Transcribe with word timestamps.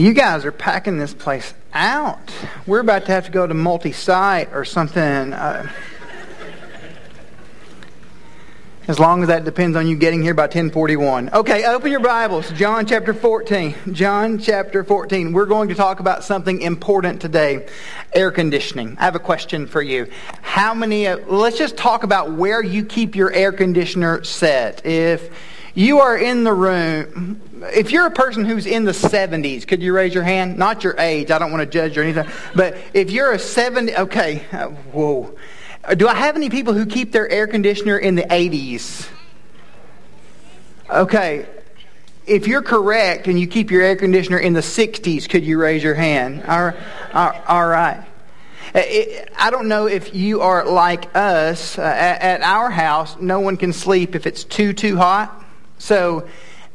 You 0.00 0.14
guys 0.14 0.46
are 0.46 0.52
packing 0.52 0.96
this 0.96 1.12
place 1.12 1.52
out. 1.74 2.32
We're 2.66 2.80
about 2.80 3.04
to 3.04 3.12
have 3.12 3.26
to 3.26 3.30
go 3.30 3.46
to 3.46 3.52
multi 3.52 3.92
site 3.92 4.48
or 4.50 4.64
something. 4.64 5.02
Uh, 5.02 5.70
as 8.88 8.98
long 8.98 9.20
as 9.20 9.28
that 9.28 9.44
depends 9.44 9.76
on 9.76 9.86
you 9.86 9.96
getting 9.96 10.22
here 10.22 10.32
by 10.32 10.44
1041. 10.44 11.28
Okay, 11.34 11.66
open 11.66 11.90
your 11.90 12.00
Bibles. 12.00 12.50
John 12.52 12.86
chapter 12.86 13.12
14. 13.12 13.74
John 13.92 14.38
chapter 14.38 14.84
14. 14.84 15.34
We're 15.34 15.44
going 15.44 15.68
to 15.68 15.74
talk 15.74 16.00
about 16.00 16.24
something 16.24 16.62
important 16.62 17.20
today 17.20 17.68
air 18.14 18.30
conditioning. 18.30 18.96
I 18.98 19.04
have 19.04 19.16
a 19.16 19.20
question 19.20 19.66
for 19.66 19.82
you. 19.82 20.10
How 20.40 20.72
many, 20.72 21.08
uh, 21.08 21.18
let's 21.26 21.58
just 21.58 21.76
talk 21.76 22.04
about 22.04 22.32
where 22.32 22.64
you 22.64 22.86
keep 22.86 23.14
your 23.14 23.30
air 23.34 23.52
conditioner 23.52 24.24
set. 24.24 24.86
If 24.86 25.30
you 25.74 26.00
are 26.00 26.16
in 26.16 26.44
the 26.44 26.52
room, 26.52 27.40
if 27.72 27.90
you're 27.90 28.06
a 28.06 28.10
person 28.10 28.44
who's 28.44 28.66
in 28.66 28.84
the 28.84 28.92
70s, 28.92 29.66
could 29.66 29.82
you 29.82 29.92
raise 29.92 30.14
your 30.14 30.22
hand? 30.22 30.58
Not 30.58 30.84
your 30.84 30.96
age, 30.98 31.30
I 31.30 31.38
don't 31.38 31.52
want 31.52 31.62
to 31.62 31.66
judge 31.66 31.96
or 31.96 32.02
anything. 32.02 32.26
But 32.54 32.76
if 32.94 33.10
you're 33.10 33.32
a 33.32 33.38
70, 33.38 33.96
okay, 33.96 34.38
whoa. 34.92 35.36
Do 35.96 36.08
I 36.08 36.14
have 36.14 36.36
any 36.36 36.50
people 36.50 36.74
who 36.74 36.86
keep 36.86 37.12
their 37.12 37.28
air 37.28 37.46
conditioner 37.46 37.96
in 37.98 38.14
the 38.14 38.22
80s? 38.22 39.08
Okay. 40.90 41.46
If 42.26 42.46
you're 42.46 42.62
correct 42.62 43.26
and 43.28 43.40
you 43.40 43.46
keep 43.46 43.70
your 43.70 43.82
air 43.82 43.96
conditioner 43.96 44.38
in 44.38 44.52
the 44.52 44.60
60s, 44.60 45.28
could 45.28 45.44
you 45.44 45.58
raise 45.58 45.82
your 45.82 45.94
hand? 45.94 46.44
All 46.44 46.66
right. 46.66 47.42
All 47.48 47.66
right. 47.66 48.04
I 48.72 49.48
don't 49.50 49.66
know 49.66 49.86
if 49.86 50.14
you 50.14 50.42
are 50.42 50.64
like 50.64 51.16
us. 51.16 51.78
Uh, 51.78 51.82
at 51.82 52.42
our 52.42 52.70
house, 52.70 53.16
no 53.18 53.40
one 53.40 53.56
can 53.56 53.72
sleep 53.72 54.14
if 54.14 54.26
it's 54.26 54.44
too, 54.44 54.72
too 54.72 54.96
hot. 54.96 55.39
So 55.80 56.28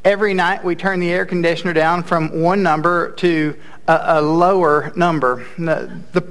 every 0.04 0.34
night 0.34 0.64
we 0.64 0.76
turn 0.76 1.00
the 1.00 1.12
air 1.12 1.26
conditioner 1.26 1.74
down 1.74 2.04
from 2.04 2.42
one 2.42 2.64
number 2.64 3.12
to 3.14 3.56
a, 3.88 4.02
a 4.20 4.22
lower 4.22 4.92
number. 4.96 5.46
The, 5.58 6.02
the, 6.12 6.22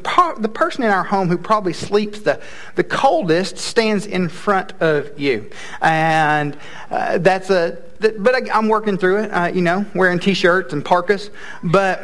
the, 0.41 0.49
person 0.49 0.83
in 0.83 0.91
our 0.91 1.05
home 1.05 1.29
who 1.29 1.39
probably 1.39 1.73
sleeps 1.73 2.21
the, 2.21 2.41
the 2.75 2.83
coldest 2.83 3.59
stands 3.59 4.07
in 4.07 4.29
front 4.29 4.73
of 4.83 5.19
you. 5.19 5.51
And 5.81 6.59
uh, 6.91 7.19
that's 7.19 7.49
a, 7.49 7.79
but 8.01 8.35
I, 8.35 8.59
am 8.59 8.69
working 8.69 8.99
through 8.99 9.23
it, 9.23 9.31
uh, 9.31 9.53
you 9.55 9.63
know, 9.63 9.87
wearing 9.95 10.19
t-shirts 10.19 10.73
and 10.73 10.85
parkas. 10.85 11.31
But 11.63 12.03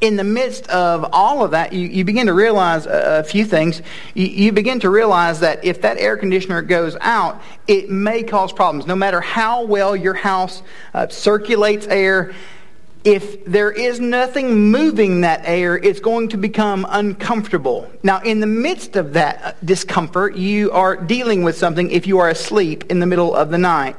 in 0.00 0.16
the 0.16 0.24
midst 0.24 0.68
of 0.68 1.08
all 1.12 1.44
of 1.44 1.50
that, 1.50 1.72
you, 1.72 1.88
you 1.88 2.04
begin 2.04 2.26
to 2.26 2.32
realize 2.32 2.86
a, 2.86 3.20
a 3.20 3.24
few 3.24 3.44
things. 3.44 3.82
You, 4.14 4.26
you, 4.26 4.52
begin 4.52 4.80
to 4.80 4.90
realize 4.90 5.40
that 5.40 5.64
if 5.64 5.82
that 5.82 5.98
air 5.98 6.16
conditioner 6.16 6.62
goes 6.62 6.96
out, 7.00 7.42
it 7.66 7.90
may 7.90 8.22
cause 8.22 8.52
problems. 8.52 8.86
No 8.86 8.94
matter 8.94 9.20
how 9.20 9.64
well 9.64 9.96
your 9.96 10.14
house 10.14 10.62
uh, 10.94 11.08
circulates 11.08 11.86
air, 11.88 12.32
if 13.04 13.44
there 13.44 13.70
is 13.70 13.98
nothing 13.98 14.70
moving 14.70 15.22
that 15.22 15.42
air, 15.44 15.76
it's 15.76 16.00
going 16.00 16.28
to 16.28 16.36
become 16.36 16.86
uncomfortable. 16.88 17.90
Now, 18.02 18.20
in 18.20 18.40
the 18.40 18.46
midst 18.46 18.96
of 18.96 19.14
that 19.14 19.64
discomfort, 19.64 20.36
you 20.36 20.70
are 20.72 20.96
dealing 20.96 21.42
with 21.42 21.56
something 21.56 21.90
if 21.90 22.06
you 22.06 22.18
are 22.18 22.28
asleep 22.28 22.84
in 22.90 23.00
the 23.00 23.06
middle 23.06 23.34
of 23.34 23.50
the 23.50 23.58
night 23.58 23.96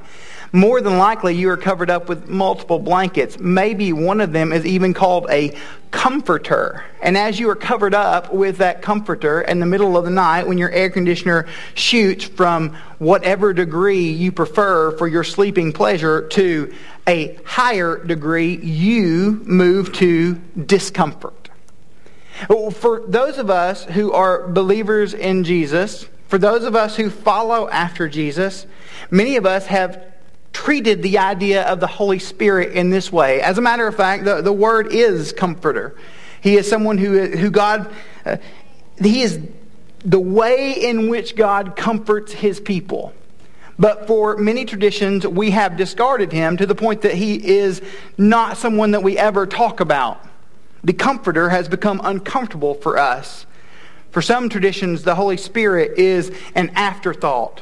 more 0.52 0.82
than 0.82 0.98
likely 0.98 1.36
you 1.36 1.50
are 1.50 1.58
covered 1.58 1.90
up 1.90 2.10
with 2.10 2.28
multiple 2.28 2.80
blankets. 2.80 3.40
Maybe 3.40 3.94
one 3.94 4.22
of 4.22 4.32
them 4.32 4.52
is 4.52 4.66
even 4.66 4.94
called 4.94 5.28
a 5.30 5.56
comforter. 5.92 6.84
And 7.02 7.18
as 7.18 7.40
you 7.40 7.50
are 7.50 7.56
covered 7.56 7.94
up 7.94 8.34
with 8.34 8.58
that 8.58 8.82
comforter 8.82 9.42
in 9.42 9.60
the 9.60 9.66
middle 9.66 9.98
of 9.98 10.06
the 10.06 10.12
night 10.12 10.48
when 10.48 10.58
your 10.58 10.72
air 10.72 10.90
conditioner 10.90 11.48
shoots 11.74 12.26
from 12.26 12.76
whatever 13.00 13.54
degree 13.54 14.10
you 14.10 14.32
prefer 14.32 14.92
for 14.98 15.08
your 15.08 15.24
sleeping 15.24 15.74
pleasure 15.74 16.28
to 16.30 16.74
a 17.08 17.40
higher 17.44 18.04
degree, 18.04 18.58
you 18.58 19.42
move 19.46 19.94
to 19.94 20.36
discomfort. 20.36 21.50
For 22.48 23.04
those 23.08 23.38
of 23.38 23.50
us 23.50 23.84
who 23.84 24.12
are 24.14 24.48
believers 24.48 25.14
in 25.14 25.44
Jesus, 25.44 26.08
for 26.28 26.38
those 26.38 26.64
of 26.64 26.76
us 26.76 26.96
who 26.96 27.10
follow 27.10 27.68
after 27.68 28.08
Jesus, 28.08 28.68
many 29.10 29.36
of 29.36 29.46
us 29.46 29.66
have 29.66 30.09
treated 30.60 31.02
the 31.02 31.18
idea 31.18 31.64
of 31.64 31.80
the 31.80 31.88
Holy 31.88 32.20
Spirit 32.20 32.74
in 32.74 32.90
this 32.90 33.14
way. 33.14 33.42
As 33.42 33.58
a 33.58 33.62
matter 33.62 33.88
of 33.88 33.96
fact, 33.96 34.26
the, 34.26 34.42
the 34.42 34.52
word 34.52 34.92
is 34.92 35.32
comforter. 35.32 35.96
He 36.42 36.58
is 36.58 36.70
someone 36.70 36.98
who, 36.98 37.28
who 37.28 37.50
God, 37.50 37.90
uh, 38.26 38.36
he 39.02 39.22
is 39.22 39.40
the 40.04 40.20
way 40.20 40.74
in 40.74 41.08
which 41.08 41.38
God 41.38 41.78
comforts 41.78 42.34
his 42.34 42.60
people. 42.60 43.14
But 43.78 44.06
for 44.06 44.36
many 44.36 44.66
traditions, 44.66 45.26
we 45.26 45.52
have 45.52 45.78
discarded 45.78 46.34
him 46.34 46.58
to 46.58 46.66
the 46.66 46.76
point 46.76 47.04
that 47.04 47.14
he 47.14 47.36
is 47.58 47.82
not 48.18 48.58
someone 48.58 48.92
that 48.92 49.02
we 49.02 49.18
ever 49.18 49.48
talk 49.48 49.80
about. 49.80 50.22
The 50.84 50.92
comforter 50.92 51.48
has 51.48 51.70
become 51.70 52.02
uncomfortable 52.04 52.74
for 52.74 52.98
us. 52.98 53.46
For 54.12 54.22
some 54.22 54.50
traditions, 54.50 55.04
the 55.04 55.16
Holy 55.16 55.38
Spirit 55.38 55.98
is 55.98 56.34
an 56.54 56.72
afterthought, 56.76 57.62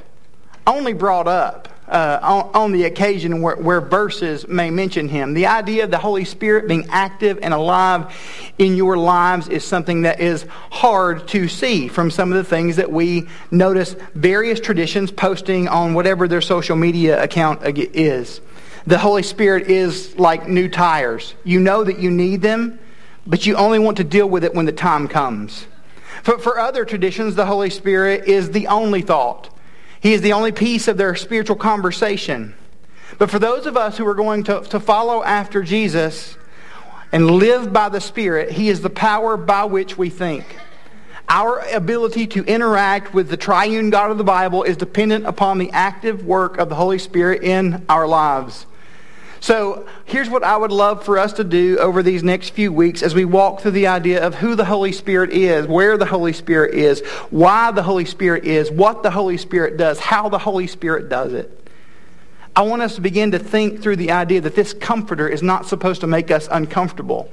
only 0.66 0.94
brought 0.94 1.28
up 1.28 1.77
uh, 1.88 2.20
on, 2.22 2.50
on, 2.54 2.72
the 2.74 2.84
occasion 2.84 3.42
where, 3.42 3.56
where, 3.56 3.80
verses 3.80 4.48
may 4.48 4.70
mention 4.70 5.08
him. 5.08 5.34
The 5.34 5.48
idea 5.48 5.86
of 5.86 5.92
the 5.92 5.98
Holy 5.98 6.26
Spirit 6.26 6.68
being 6.68 6.86
active 6.90 7.40
and 7.42 7.54
alive 7.54 8.14
in 8.58 8.76
your 8.76 8.98
lives 8.98 9.48
is 9.48 9.64
something 9.64 10.02
that 10.02 10.20
is 10.20 10.46
hard 10.70 11.28
to 11.30 11.48
see 11.48 11.88
from 11.88 12.12
some 12.12 12.32
of 12.32 12.38
the 12.38 12.44
things 12.44 12.76
that 12.76 12.92
we 12.92 13.30
notice 13.52 13.96
various 14.16 14.60
traditions 14.60 15.12
posting 15.12 15.70
on 15.70 15.94
whatever 15.94 16.28
their 16.28 16.42
social 16.42 16.76
media 16.76 17.24
account 17.24 17.62
is. 17.66 18.42
The 18.86 18.98
Holy 18.98 19.24
Spirit 19.24 19.68
is 19.68 20.18
like 20.18 20.48
new 20.48 20.70
tires. 20.70 21.36
You 21.44 21.60
know 21.60 21.84
that 21.84 22.00
you 22.00 22.12
need 22.12 22.42
them, 22.42 22.80
but 23.26 23.46
you 23.46 23.56
only 23.56 23.80
want 23.80 23.98
to 23.98 24.04
deal 24.04 24.30
with 24.30 24.44
it 24.44 24.54
when 24.54 24.66
the 24.66 24.72
time 24.72 25.08
comes. 25.08 25.68
For, 26.24 26.38
for 26.38 26.60
other 26.60 26.84
traditions, 26.84 27.36
the 27.36 27.46
Holy 27.46 27.70
Spirit 27.70 28.28
is 28.28 28.52
the 28.52 28.68
only 28.68 29.02
thought. 29.02 29.57
He 30.00 30.14
is 30.14 30.22
the 30.22 30.34
only 30.34 30.52
piece 30.52 30.88
of 30.88 30.98
their 30.98 31.16
spiritual 31.16 31.56
conversation. 31.56 32.56
But 33.18 33.32
for 33.32 33.40
those 33.40 33.66
of 33.66 33.78
us 33.78 33.98
who 33.98 34.08
are 34.08 34.14
going 34.14 34.44
to, 34.44 34.62
to 34.62 34.80
follow 34.80 35.24
after 35.24 35.64
Jesus 35.64 36.38
and 37.12 37.32
live 37.32 37.72
by 37.74 37.90
the 37.90 38.02
Spirit, 38.02 38.52
He 38.52 38.70
is 38.70 38.82
the 38.82 38.90
power 38.90 39.38
by 39.38 39.66
which 39.66 39.98
we 39.98 40.10
think. 40.10 40.46
Our 41.30 41.60
ability 41.74 42.28
to 42.28 42.44
interact 42.46 43.14
with 43.14 43.30
the 43.30 43.38
triune 43.38 43.90
God 43.90 44.12
of 44.12 44.18
the 44.18 44.24
Bible 44.24 44.64
is 44.64 44.78
dependent 44.78 45.26
upon 45.26 45.58
the 45.58 45.72
active 45.72 46.26
work 46.26 46.58
of 46.58 46.70
the 46.70 46.76
Holy 46.76 47.00
Spirit 47.00 47.44
in 47.44 47.86
our 47.90 48.08
lives. 48.08 48.66
So 49.40 49.88
here's 50.06 50.30
what 50.30 50.44
I 50.44 50.58
would 50.58 50.72
love 50.72 51.04
for 51.04 51.18
us 51.18 51.34
to 51.34 51.44
do 51.44 51.78
over 51.78 52.02
these 52.02 52.24
next 52.24 52.50
few 52.50 52.72
weeks 52.74 53.04
as 53.04 53.14
we 53.14 53.26
walk 53.26 53.62
through 53.62 53.72
the 53.72 53.88
idea 53.88 54.26
of 54.26 54.36
who 54.36 54.56
the 54.56 54.66
Holy 54.66 54.92
Spirit 54.92 55.32
is, 55.32 55.68
where 55.68 55.98
the 55.98 56.06
Holy 56.06 56.34
Spirit 56.34 56.74
is, 56.74 57.02
why 57.30 57.72
the 57.72 57.84
Holy 57.84 58.06
Spirit 58.06 58.46
is, 58.46 58.72
what 58.72 59.04
the 59.04 59.12
Holy 59.12 59.38
Spirit 59.38 59.78
does, 59.78 60.00
how 60.00 60.30
the 60.30 60.40
Holy 60.40 60.68
Spirit 60.68 61.10
does 61.10 61.34
it. 61.34 61.54
I 62.56 62.62
want 62.64 62.82
us 62.82 62.96
to 62.96 63.02
begin 63.02 63.32
to 63.32 63.40
think 63.40 63.84
through 63.84 63.98
the 63.98 64.12
idea 64.12 64.42
that 64.42 64.56
this 64.56 64.74
comforter 64.74 65.30
is 65.30 65.44
not 65.44 65.68
supposed 65.68 66.02
to 66.02 66.08
make 66.08 66.32
us 66.32 66.48
uncomfortable. 66.50 67.32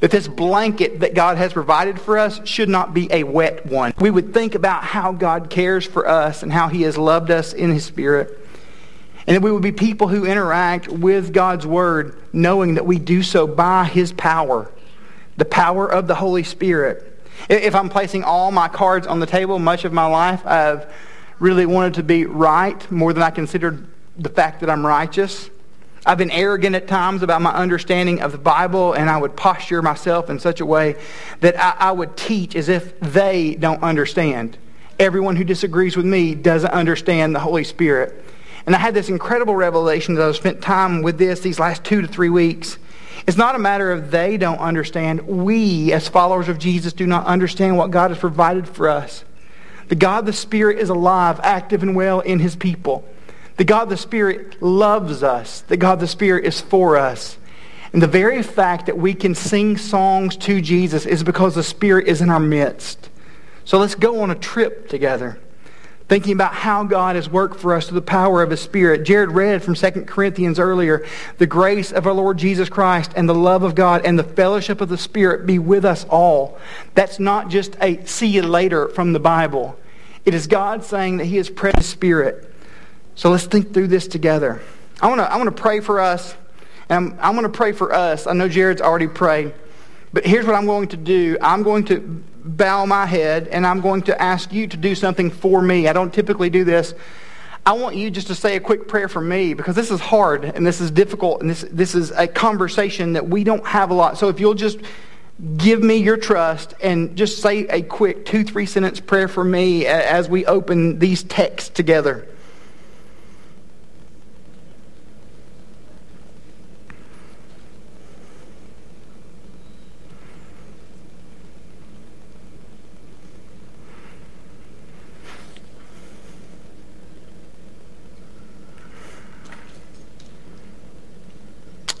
That 0.00 0.10
this 0.10 0.28
blanket 0.28 1.00
that 1.00 1.14
God 1.14 1.38
has 1.38 1.54
provided 1.54 1.98
for 1.98 2.18
us 2.18 2.46
should 2.46 2.68
not 2.68 2.92
be 2.92 3.08
a 3.10 3.24
wet 3.24 3.64
one. 3.66 3.94
We 3.98 4.10
would 4.10 4.34
think 4.34 4.54
about 4.54 4.84
how 4.84 5.12
God 5.12 5.48
cares 5.48 5.86
for 5.86 6.06
us 6.06 6.42
and 6.42 6.52
how 6.52 6.68
he 6.68 6.82
has 6.82 6.98
loved 6.98 7.30
us 7.30 7.54
in 7.54 7.72
his 7.72 7.84
spirit. 7.84 8.38
And 9.28 9.36
that 9.36 9.42
we 9.42 9.52
would 9.52 9.62
be 9.62 9.72
people 9.72 10.08
who 10.08 10.24
interact 10.24 10.88
with 10.88 11.34
God's 11.34 11.66
Word 11.66 12.18
knowing 12.32 12.76
that 12.76 12.86
we 12.86 12.98
do 12.98 13.22
so 13.22 13.46
by 13.46 13.84
His 13.84 14.10
power, 14.10 14.70
the 15.36 15.44
power 15.44 15.86
of 15.86 16.06
the 16.06 16.14
Holy 16.14 16.42
Spirit. 16.42 17.04
If 17.50 17.74
I'm 17.74 17.90
placing 17.90 18.24
all 18.24 18.50
my 18.50 18.68
cards 18.68 19.06
on 19.06 19.20
the 19.20 19.26
table, 19.26 19.58
much 19.58 19.84
of 19.84 19.92
my 19.92 20.06
life 20.06 20.46
I've 20.46 20.90
really 21.38 21.66
wanted 21.66 21.94
to 21.94 22.02
be 22.02 22.24
right 22.24 22.90
more 22.90 23.12
than 23.12 23.22
I 23.22 23.28
considered 23.28 23.86
the 24.16 24.30
fact 24.30 24.60
that 24.60 24.70
I'm 24.70 24.84
righteous. 24.84 25.50
I've 26.06 26.16
been 26.16 26.30
arrogant 26.30 26.74
at 26.74 26.88
times 26.88 27.22
about 27.22 27.42
my 27.42 27.52
understanding 27.52 28.22
of 28.22 28.32
the 28.32 28.38
Bible, 28.38 28.94
and 28.94 29.10
I 29.10 29.18
would 29.18 29.36
posture 29.36 29.82
myself 29.82 30.30
in 30.30 30.38
such 30.38 30.62
a 30.62 30.66
way 30.66 30.96
that 31.40 31.54
I, 31.62 31.90
I 31.90 31.92
would 31.92 32.16
teach 32.16 32.56
as 32.56 32.70
if 32.70 32.98
they 33.00 33.56
don't 33.56 33.82
understand. 33.82 34.56
Everyone 34.98 35.36
who 35.36 35.44
disagrees 35.44 35.98
with 35.98 36.06
me 36.06 36.34
doesn't 36.34 36.70
understand 36.70 37.34
the 37.34 37.40
Holy 37.40 37.64
Spirit. 37.64 38.24
And 38.68 38.76
I 38.76 38.80
had 38.80 38.92
this 38.92 39.08
incredible 39.08 39.56
revelation 39.56 40.14
that 40.16 40.28
I've 40.28 40.36
spent 40.36 40.60
time 40.60 41.00
with 41.00 41.16
this 41.16 41.40
these 41.40 41.58
last 41.58 41.84
two 41.84 42.02
to 42.02 42.06
three 42.06 42.28
weeks. 42.28 42.76
It's 43.26 43.38
not 43.38 43.54
a 43.54 43.58
matter 43.58 43.90
of 43.90 44.10
they 44.10 44.36
don't 44.36 44.58
understand. 44.58 45.22
We, 45.22 45.90
as 45.94 46.06
followers 46.06 46.50
of 46.50 46.58
Jesus, 46.58 46.92
do 46.92 47.06
not 47.06 47.24
understand 47.24 47.78
what 47.78 47.90
God 47.90 48.10
has 48.10 48.18
provided 48.18 48.68
for 48.68 48.90
us. 48.90 49.24
The 49.88 49.94
God 49.94 50.26
the 50.26 50.34
Spirit 50.34 50.80
is 50.80 50.90
alive, 50.90 51.40
active, 51.42 51.82
and 51.82 51.96
well 51.96 52.20
in 52.20 52.40
his 52.40 52.56
people. 52.56 53.08
The 53.56 53.64
God 53.64 53.88
the 53.88 53.96
Spirit 53.96 54.60
loves 54.62 55.22
us. 55.22 55.62
The 55.62 55.78
God 55.78 55.98
the 55.98 56.06
Spirit 56.06 56.44
is 56.44 56.60
for 56.60 56.98
us. 56.98 57.38
And 57.94 58.02
the 58.02 58.06
very 58.06 58.42
fact 58.42 58.84
that 58.84 58.98
we 58.98 59.14
can 59.14 59.34
sing 59.34 59.78
songs 59.78 60.36
to 60.36 60.60
Jesus 60.60 61.06
is 61.06 61.24
because 61.24 61.54
the 61.54 61.62
Spirit 61.62 62.06
is 62.06 62.20
in 62.20 62.28
our 62.28 62.38
midst. 62.38 63.08
So 63.64 63.78
let's 63.78 63.94
go 63.94 64.20
on 64.20 64.30
a 64.30 64.34
trip 64.34 64.90
together 64.90 65.40
thinking 66.08 66.32
about 66.32 66.54
how 66.54 66.84
God 66.84 67.16
has 67.16 67.28
worked 67.28 67.60
for 67.60 67.74
us 67.74 67.86
through 67.86 67.96
the 67.96 68.02
power 68.02 68.42
of 68.42 68.50
His 68.50 68.60
Spirit. 68.60 69.04
Jared 69.04 69.30
read 69.30 69.62
from 69.62 69.74
2 69.74 69.90
Corinthians 70.06 70.58
earlier, 70.58 71.06
the 71.36 71.46
grace 71.46 71.92
of 71.92 72.06
our 72.06 72.14
Lord 72.14 72.38
Jesus 72.38 72.68
Christ 72.68 73.12
and 73.14 73.28
the 73.28 73.34
love 73.34 73.62
of 73.62 73.74
God 73.74 74.04
and 74.04 74.18
the 74.18 74.24
fellowship 74.24 74.80
of 74.80 74.88
the 74.88 74.96
Spirit 74.96 75.46
be 75.46 75.58
with 75.58 75.84
us 75.84 76.06
all. 76.08 76.58
That's 76.94 77.20
not 77.20 77.50
just 77.50 77.76
a 77.80 78.04
see 78.06 78.26
you 78.26 78.42
later 78.42 78.88
from 78.88 79.12
the 79.12 79.20
Bible. 79.20 79.78
It 80.24 80.34
is 80.34 80.46
God 80.46 80.82
saying 80.82 81.18
that 81.18 81.26
He 81.26 81.36
has 81.36 81.50
present 81.50 81.84
Spirit. 81.84 82.52
So 83.14 83.30
let's 83.30 83.46
think 83.46 83.74
through 83.74 83.88
this 83.88 84.08
together. 84.08 84.62
I 85.00 85.08
want 85.08 85.20
to 85.20 85.30
I 85.30 85.36
want 85.36 85.54
to 85.54 85.62
pray 85.62 85.80
for 85.80 86.00
us. 86.00 86.34
And 86.88 86.96
I'm, 86.96 87.18
I'm 87.20 87.32
going 87.34 87.50
to 87.50 87.56
pray 87.56 87.72
for 87.72 87.92
us. 87.92 88.26
I 88.26 88.32
know 88.32 88.48
Jared's 88.48 88.80
already 88.80 89.08
prayed. 89.08 89.52
But 90.12 90.24
here's 90.24 90.46
what 90.46 90.54
I'm 90.54 90.64
going 90.64 90.88
to 90.88 90.96
do. 90.96 91.36
I'm 91.42 91.62
going 91.62 91.84
to 91.86 92.24
bow 92.56 92.86
my 92.86 93.06
head 93.06 93.48
and 93.48 93.66
I'm 93.66 93.80
going 93.80 94.02
to 94.02 94.20
ask 94.20 94.52
you 94.52 94.66
to 94.66 94.76
do 94.76 94.94
something 94.94 95.30
for 95.30 95.60
me. 95.60 95.88
I 95.88 95.92
don't 95.92 96.12
typically 96.12 96.50
do 96.50 96.64
this. 96.64 96.94
I 97.66 97.72
want 97.72 97.96
you 97.96 98.10
just 98.10 98.28
to 98.28 98.34
say 98.34 98.56
a 98.56 98.60
quick 98.60 98.88
prayer 98.88 99.08
for 99.08 99.20
me 99.20 99.52
because 99.52 99.76
this 99.76 99.90
is 99.90 100.00
hard 100.00 100.44
and 100.44 100.66
this 100.66 100.80
is 100.80 100.90
difficult 100.90 101.42
and 101.42 101.50
this, 101.50 101.66
this 101.70 101.94
is 101.94 102.10
a 102.12 102.26
conversation 102.26 103.12
that 103.12 103.28
we 103.28 103.44
don't 103.44 103.66
have 103.66 103.90
a 103.90 103.94
lot. 103.94 104.16
So 104.16 104.28
if 104.28 104.40
you'll 104.40 104.54
just 104.54 104.78
give 105.56 105.82
me 105.82 105.96
your 105.96 106.16
trust 106.16 106.74
and 106.82 107.14
just 107.14 107.42
say 107.42 107.66
a 107.68 107.82
quick 107.82 108.24
two, 108.24 108.42
three 108.42 108.66
sentence 108.66 109.00
prayer 109.00 109.28
for 109.28 109.44
me 109.44 109.86
as 109.86 110.28
we 110.28 110.46
open 110.46 110.98
these 110.98 111.22
texts 111.22 111.68
together. 111.68 112.26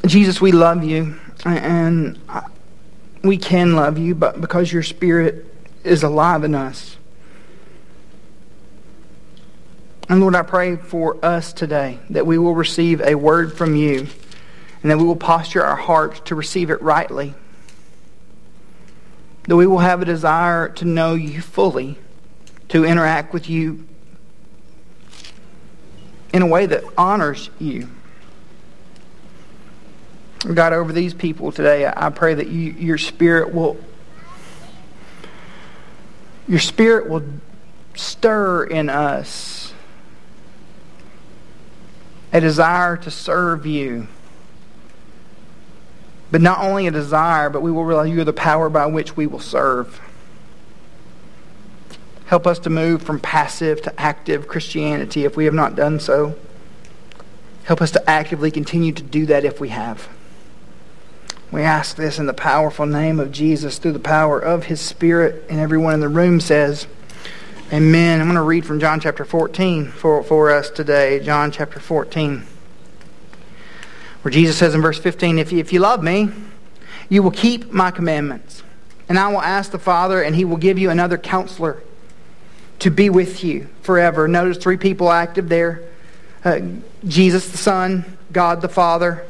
Jesus, 0.08 0.40
we 0.40 0.52
love 0.52 0.82
you, 0.84 1.16
and 1.44 2.18
we 3.22 3.36
can 3.36 3.76
love 3.76 3.98
you, 3.98 4.14
but 4.14 4.40
because 4.40 4.72
your 4.72 4.82
Spirit 4.82 5.44
is 5.84 6.02
alive 6.02 6.44
in 6.44 6.54
us. 6.54 6.96
And 10.08 10.20
Lord, 10.20 10.34
I 10.34 10.42
pray 10.42 10.76
for 10.76 11.22
us 11.22 11.52
today 11.52 11.98
that 12.08 12.26
we 12.26 12.38
will 12.38 12.54
receive 12.54 13.02
a 13.02 13.14
word 13.14 13.52
from 13.56 13.76
you 13.76 14.06
and 14.82 14.90
that 14.90 14.96
we 14.96 15.04
will 15.04 15.16
posture 15.16 15.62
our 15.62 15.76
hearts 15.76 16.20
to 16.20 16.34
receive 16.34 16.70
it 16.70 16.80
rightly. 16.80 17.34
That 19.46 19.56
we 19.56 19.66
will 19.66 19.80
have 19.80 20.00
a 20.00 20.06
desire 20.06 20.70
to 20.70 20.86
know 20.86 21.14
you 21.14 21.42
fully, 21.42 21.98
to 22.68 22.86
interact 22.86 23.34
with 23.34 23.50
you 23.50 23.86
in 26.32 26.40
a 26.40 26.46
way 26.46 26.64
that 26.64 26.84
honors 26.96 27.50
you. 27.58 27.90
God, 30.40 30.72
over 30.72 30.92
these 30.92 31.14
people 31.14 31.50
today, 31.50 31.90
I 31.94 32.10
pray 32.10 32.34
that 32.34 32.48
you, 32.48 32.72
your 32.72 32.98
spirit 32.98 33.52
will 33.52 33.76
your 36.46 36.60
spirit 36.60 37.08
will 37.08 37.22
stir 37.94 38.64
in 38.64 38.88
us 38.88 39.74
a 42.32 42.40
desire 42.40 42.96
to 42.96 43.10
serve 43.10 43.66
you. 43.66 44.08
But 46.30 46.40
not 46.40 46.60
only 46.60 46.86
a 46.86 46.90
desire, 46.90 47.50
but 47.50 47.60
we 47.60 47.70
will 47.70 47.84
realize 47.84 48.10
you 48.10 48.20
are 48.20 48.24
the 48.24 48.32
power 48.32 48.70
by 48.70 48.86
which 48.86 49.16
we 49.16 49.26
will 49.26 49.40
serve. 49.40 50.00
Help 52.26 52.46
us 52.46 52.58
to 52.60 52.70
move 52.70 53.02
from 53.02 53.18
passive 53.20 53.80
to 53.82 54.00
active 54.00 54.48
Christianity 54.48 55.24
if 55.24 55.36
we 55.36 55.46
have 55.46 55.54
not 55.54 55.74
done 55.74 55.98
so. 55.98 56.36
Help 57.64 57.82
us 57.82 57.90
to 57.90 58.10
actively 58.10 58.50
continue 58.50 58.92
to 58.92 59.02
do 59.02 59.26
that 59.26 59.44
if 59.44 59.60
we 59.60 59.70
have. 59.70 60.08
We 61.50 61.62
ask 61.62 61.96
this 61.96 62.18
in 62.18 62.26
the 62.26 62.34
powerful 62.34 62.84
name 62.84 63.18
of 63.18 63.32
Jesus 63.32 63.78
through 63.78 63.92
the 63.92 63.98
power 63.98 64.38
of 64.38 64.64
his 64.64 64.82
Spirit. 64.82 65.46
And 65.48 65.58
everyone 65.58 65.94
in 65.94 66.00
the 66.00 66.08
room 66.08 66.40
says, 66.40 66.86
Amen. 67.72 68.20
I'm 68.20 68.26
going 68.26 68.36
to 68.36 68.42
read 68.42 68.66
from 68.66 68.80
John 68.80 69.00
chapter 69.00 69.24
14 69.24 69.88
for, 69.88 70.22
for 70.22 70.50
us 70.50 70.68
today. 70.68 71.20
John 71.20 71.50
chapter 71.50 71.80
14. 71.80 72.44
Where 74.22 74.32
Jesus 74.32 74.58
says 74.58 74.74
in 74.74 74.82
verse 74.82 74.98
15, 74.98 75.38
if 75.38 75.50
you, 75.50 75.58
if 75.58 75.72
you 75.72 75.80
love 75.80 76.02
me, 76.02 76.28
you 77.08 77.22
will 77.22 77.30
keep 77.30 77.72
my 77.72 77.90
commandments. 77.90 78.62
And 79.08 79.18
I 79.18 79.28
will 79.28 79.40
ask 79.40 79.70
the 79.70 79.78
Father, 79.78 80.20
and 80.20 80.36
he 80.36 80.44
will 80.44 80.58
give 80.58 80.78
you 80.78 80.90
another 80.90 81.16
counselor 81.16 81.82
to 82.80 82.90
be 82.90 83.08
with 83.08 83.42
you 83.42 83.68
forever. 83.80 84.28
Notice 84.28 84.58
three 84.58 84.76
people 84.76 85.10
active 85.10 85.48
there 85.48 85.82
uh, 86.44 86.60
Jesus 87.06 87.48
the 87.48 87.58
Son, 87.58 88.04
God 88.32 88.60
the 88.60 88.68
Father, 88.68 89.26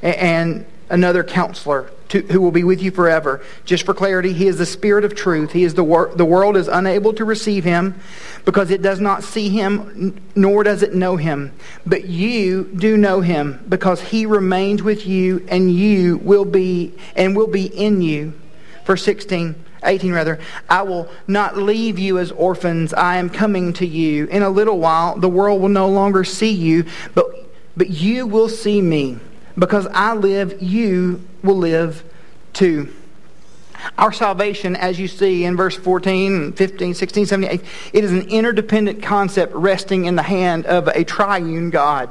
and 0.00 0.64
another 0.92 1.24
counselor 1.24 1.90
to, 2.10 2.20
who 2.20 2.40
will 2.40 2.52
be 2.52 2.62
with 2.62 2.82
you 2.82 2.90
forever. 2.90 3.40
Just 3.64 3.86
for 3.86 3.94
clarity, 3.94 4.34
he 4.34 4.46
is 4.46 4.58
the 4.58 4.66
Spirit 4.66 5.04
of 5.04 5.14
truth. 5.14 5.52
He 5.52 5.64
is 5.64 5.72
the, 5.72 5.82
wor- 5.82 6.12
the 6.14 6.26
world 6.26 6.56
is 6.56 6.68
unable 6.68 7.14
to 7.14 7.24
receive 7.24 7.64
him 7.64 7.98
because 8.44 8.70
it 8.70 8.82
does 8.82 9.00
not 9.00 9.24
see 9.24 9.48
him, 9.48 10.22
nor 10.36 10.62
does 10.62 10.82
it 10.82 10.94
know 10.94 11.16
him. 11.16 11.52
But 11.86 12.04
you 12.04 12.64
do 12.76 12.98
know 12.98 13.22
him 13.22 13.64
because 13.68 14.02
he 14.02 14.26
remains 14.26 14.82
with 14.82 15.06
you 15.06 15.44
and 15.48 15.74
you 15.74 16.18
will 16.18 16.44
be, 16.44 16.92
and 17.16 17.34
will 17.34 17.46
be 17.46 17.66
in 17.66 18.02
you. 18.02 18.34
Verse 18.84 19.02
16. 19.02 19.56
18 19.84 20.12
rather, 20.12 20.38
I 20.70 20.82
will 20.82 21.10
not 21.26 21.56
leave 21.56 21.98
you 21.98 22.18
as 22.18 22.30
orphans. 22.30 22.94
I 22.94 23.16
am 23.16 23.28
coming 23.28 23.72
to 23.74 23.86
you. 23.86 24.26
In 24.26 24.44
a 24.44 24.50
little 24.50 24.78
while, 24.78 25.18
the 25.18 25.28
world 25.28 25.60
will 25.60 25.68
no 25.70 25.88
longer 25.88 26.22
see 26.22 26.52
you, 26.52 26.84
but, 27.14 27.26
but 27.76 27.90
you 27.90 28.28
will 28.28 28.48
see 28.48 28.80
me. 28.80 29.18
Because 29.58 29.86
I 29.88 30.14
live, 30.14 30.62
you 30.62 31.22
will 31.42 31.58
live 31.58 32.04
too. 32.52 32.92
Our 33.98 34.12
salvation, 34.12 34.76
as 34.76 34.98
you 34.98 35.08
see 35.08 35.44
in 35.44 35.56
verse 35.56 35.76
14, 35.76 36.52
15, 36.52 36.94
16, 36.94 37.26
17, 37.26 37.60
it 37.92 38.04
is 38.04 38.12
an 38.12 38.28
interdependent 38.28 39.02
concept 39.02 39.54
resting 39.54 40.04
in 40.04 40.14
the 40.14 40.22
hand 40.22 40.66
of 40.66 40.86
a 40.88 41.04
triune 41.04 41.70
God. 41.70 42.10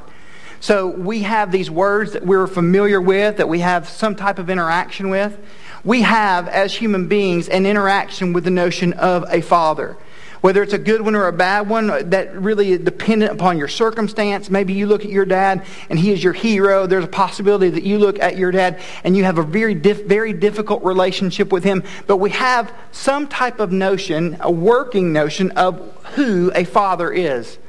So 0.60 0.88
we 0.88 1.24
have 1.24 1.52
these 1.52 1.72
words 1.72 2.12
that 2.14 2.26
we're 2.26 2.46
familiar 2.46 3.02
with, 3.02 3.38
that 3.38 3.50
we 3.50 3.60
have 3.60 3.90
some 3.90 4.16
type 4.16 4.38
of 4.38 4.50
interaction 4.50 5.10
with. 5.10 5.38
We 5.84 6.04
have, 6.04 6.48
as 6.48 6.76
human 6.76 7.08
beings, 7.08 7.50
an 7.50 7.66
interaction 7.66 8.34
with 8.34 8.44
the 8.44 8.52
notion 8.52 8.94
of 8.94 9.26
a 9.30 9.42
father. 9.42 9.98
Whether 10.42 10.64
it's 10.64 10.74
a 10.74 10.80
good 10.80 11.02
one 11.02 11.16
or 11.16 11.28
a 11.28 11.34
bad 11.34 11.70
one, 11.70 11.90
uh, 11.90 12.02
that 12.06 12.36
really 12.36 12.72
is 12.72 12.80
dependent 12.80 13.32
upon 13.32 13.60
your 13.60 13.68
circumstance. 13.68 14.50
Maybe 14.50 14.74
you 14.74 14.88
look 14.88 15.06
at 15.06 15.12
your 15.12 15.26
dad 15.26 15.64
and 15.90 16.00
he 16.00 16.12
is 16.12 16.24
your 16.24 16.34
hero. 16.34 16.88
There's 16.88 17.06
a 17.06 17.08
possibility 17.08 17.70
that 17.70 17.84
you 17.84 18.00
look 18.00 18.20
at 18.20 18.38
your 18.38 18.52
dad 18.52 18.80
and 19.04 19.16
you 19.16 19.24
have 19.24 19.38
a 19.38 19.44
very, 19.44 19.76
very 19.76 20.34
difficult 20.34 20.84
relationship 20.84 21.52
with 21.52 21.64
him. 21.64 21.84
But 22.08 22.18
we 22.18 22.32
have 22.32 22.74
some 22.92 23.28
type 23.28 23.60
of 23.60 23.72
notion, 23.72 24.38
a 24.42 24.52
working 24.52 25.14
notion 25.14 25.52
of 25.52 25.96
who 26.16 26.52
a 26.56 26.64
father 26.64 27.12
is. 27.12 27.60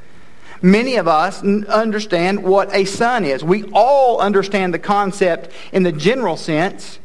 Many 0.63 0.97
of 0.97 1.09
us 1.09 1.43
understand 1.43 2.43
what 2.43 2.73
a 2.75 2.87
son 2.87 3.25
is. 3.25 3.45
We 3.45 3.65
all 3.73 4.21
understand 4.21 4.73
the 4.73 4.79
concept 4.79 5.51
in 5.73 5.83
the 5.83 5.93
general 5.93 6.37
sense. 6.39 7.01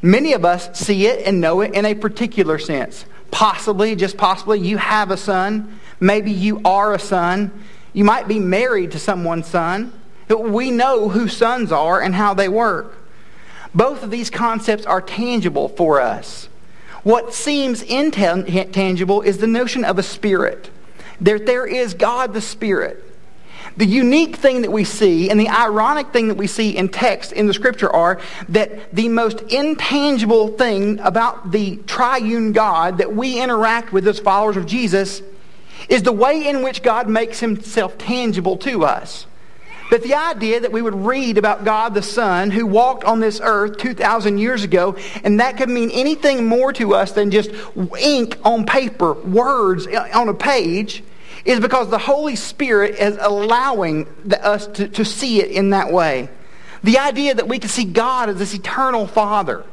Many 0.00 0.32
of 0.32 0.44
us 0.44 0.76
see 0.76 1.06
it 1.06 1.24
and 1.26 1.40
know 1.40 1.60
it 1.60 1.74
in 1.74 1.84
a 1.84 1.94
particular 1.94 2.58
sense. 2.58 3.04
Possibly, 3.32 3.96
just 3.96 4.16
possibly, 4.16 4.60
you 4.60 4.76
have 4.76 5.10
a 5.10 5.16
son. 5.16 5.80
Maybe 5.98 6.30
you 6.30 6.60
are 6.64 6.94
a 6.94 6.98
son. 7.00 7.50
You 7.92 8.04
might 8.04 8.28
be 8.28 8.38
married 8.38 8.92
to 8.92 9.00
someone's 9.00 9.48
son. 9.48 9.92
We 10.28 10.70
know 10.70 11.08
who 11.08 11.26
sons 11.26 11.72
are 11.72 12.00
and 12.00 12.14
how 12.14 12.34
they 12.34 12.48
work. 12.48 12.94
Both 13.74 14.04
of 14.04 14.10
these 14.10 14.30
concepts 14.30 14.86
are 14.86 15.00
tangible 15.00 15.68
for 15.68 16.00
us. 16.00 16.48
What 17.02 17.34
seems 17.34 17.82
intangible 17.82 19.22
is 19.22 19.38
the 19.38 19.46
notion 19.46 19.84
of 19.84 19.98
a 19.98 20.02
spirit. 20.02 20.70
There, 21.20 21.38
there 21.38 21.66
is 21.66 21.94
God 21.94 22.34
the 22.34 22.40
Spirit. 22.40 23.02
The 23.76 23.86
unique 23.86 24.36
thing 24.36 24.62
that 24.62 24.70
we 24.70 24.84
see 24.84 25.30
and 25.30 25.40
the 25.40 25.48
ironic 25.48 26.12
thing 26.12 26.28
that 26.28 26.36
we 26.36 26.46
see 26.46 26.76
in 26.76 26.88
text 26.88 27.32
in 27.32 27.46
the 27.46 27.54
scripture 27.54 27.90
are 27.90 28.20
that 28.50 28.94
the 28.94 29.08
most 29.08 29.40
intangible 29.42 30.48
thing 30.48 30.98
about 31.00 31.52
the 31.52 31.76
triune 31.86 32.52
God 32.52 32.98
that 32.98 33.14
we 33.14 33.40
interact 33.40 33.92
with 33.92 34.06
as 34.06 34.18
followers 34.18 34.56
of 34.56 34.66
Jesus 34.66 35.22
is 35.88 36.02
the 36.02 36.12
way 36.12 36.46
in 36.46 36.62
which 36.62 36.82
God 36.82 37.08
makes 37.08 37.40
himself 37.40 37.96
tangible 37.98 38.56
to 38.58 38.84
us. 38.84 39.26
But 39.90 40.02
the 40.02 40.14
idea 40.14 40.60
that 40.60 40.72
we 40.72 40.80
would 40.80 40.94
read 40.94 41.36
about 41.36 41.64
God 41.64 41.92
the 41.92 42.00
Son 42.00 42.50
who 42.50 42.64
walked 42.66 43.04
on 43.04 43.20
this 43.20 43.42
earth 43.42 43.76
2,000 43.76 44.38
years 44.38 44.64
ago, 44.64 44.96
and 45.22 45.38
that 45.40 45.58
could 45.58 45.68
mean 45.68 45.90
anything 45.90 46.46
more 46.46 46.72
to 46.72 46.94
us 46.94 47.12
than 47.12 47.30
just 47.30 47.50
ink 48.00 48.38
on 48.42 48.64
paper, 48.64 49.12
words 49.12 49.86
on 49.86 50.30
a 50.30 50.34
page, 50.34 51.04
is 51.44 51.60
because 51.60 51.90
the 51.90 51.98
Holy 51.98 52.36
Spirit 52.36 52.96
is 52.96 53.18
allowing 53.20 54.06
the, 54.24 54.44
us 54.44 54.66
to, 54.68 54.88
to 54.88 55.04
see 55.04 55.40
it 55.40 55.50
in 55.50 55.70
that 55.70 55.92
way. 55.92 56.28
The 56.82 56.98
idea 56.98 57.34
that 57.34 57.48
we 57.48 57.58
can 57.58 57.68
see 57.68 57.84
God 57.84 58.28
as 58.28 58.38
this 58.38 58.54
eternal 58.54 59.06
Father 59.06 59.64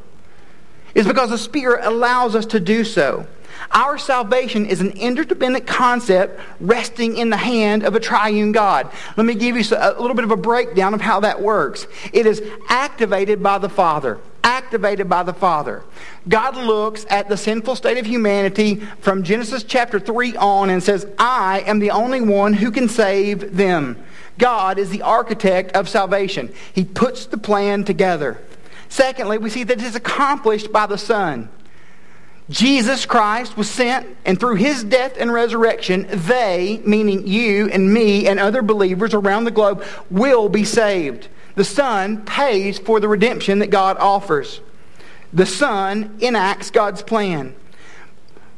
is 0.96 1.08
because 1.08 1.30
the 1.30 1.38
Spirit 1.38 1.86
allows 1.86 2.36
us 2.36 2.46
to 2.48 2.60
do 2.60 2.84
so. 2.84 3.28
Our 3.72 3.98
salvation 3.98 4.66
is 4.66 4.82
an 4.82 4.92
interdependent 4.92 5.68
concept 5.68 6.40
resting 6.60 7.18
in 7.18 7.30
the 7.30 7.38
hand 7.38 7.84
of 7.84 7.96
a 7.96 8.00
triune 8.00 8.52
God. 8.52 8.92
Let 9.18 9.26
me 9.26 9.36
give 9.36 9.56
you 9.56 9.64
a 9.78 10.00
little 10.00 10.16
bit 10.16 10.26
of 10.26 10.32
a 10.32 10.38
breakdown 10.38 10.94
of 10.94 11.02
how 11.02 11.20
that 11.22 11.42
works. 11.42 11.88
It 12.14 12.26
is 12.26 12.42
activated 12.68 13.44
by 13.44 13.58
the 13.58 13.70
Father. 13.70 14.20
Activated 14.44 15.10
by 15.10 15.24
the 15.24 15.34
Father. 15.34 15.84
God 16.28 16.56
looks 16.58 17.06
at 17.10 17.30
the 17.30 17.38
sinful 17.38 17.76
state 17.76 17.98
of 17.98 18.06
humanity 18.06 18.76
from 19.02 19.24
Genesis 19.24 19.64
chapter 19.64 20.00
3 20.00 20.36
on 20.38 20.70
and 20.70 20.82
says, 20.82 21.06
I 21.18 21.62
am 21.62 21.80
the 21.80 21.92
only 21.92 22.22
one 22.22 22.54
who 22.54 22.72
can 22.72 22.90
save 22.90 23.56
them. 23.56 24.04
God 24.38 24.80
is 24.80 24.90
the 24.90 25.02
architect 25.02 25.76
of 25.76 25.90
salvation. 25.90 26.54
He 26.74 26.86
puts 26.86 27.26
the 27.26 27.38
plan 27.38 27.84
together. 27.84 28.42
Secondly, 28.88 29.38
we 29.38 29.50
see 29.50 29.64
that 29.64 29.80
it 29.80 29.84
is 29.84 29.96
accomplished 29.96 30.72
by 30.72 30.88
the 30.88 30.98
Son. 30.98 31.50
Jesus 32.50 33.06
Christ 33.06 33.56
was 33.56 33.70
sent, 33.70 34.18
and 34.26 34.40
through 34.40 34.56
his 34.56 34.84
death 34.84 35.18
and 35.20 35.32
resurrection, 35.32 36.08
they, 36.10 36.82
meaning 36.84 37.28
you 37.28 37.70
and 37.70 37.94
me 37.94 38.28
and 38.28 38.40
other 38.40 38.64
believers 38.64 39.14
around 39.14 39.44
the 39.44 39.52
globe, 39.52 39.84
will 40.10 40.50
be 40.50 40.64
saved. 40.64 41.28
The 41.56 41.64
Son 41.64 42.24
pays 42.26 42.80
for 42.80 43.00
the 43.00 43.08
redemption 43.08 43.60
that 43.60 43.70
God 43.70 43.98
offers. 43.98 44.62
The 45.32 45.46
Son 45.46 46.18
enacts 46.22 46.72
God's 46.72 47.04
plan. 47.04 47.56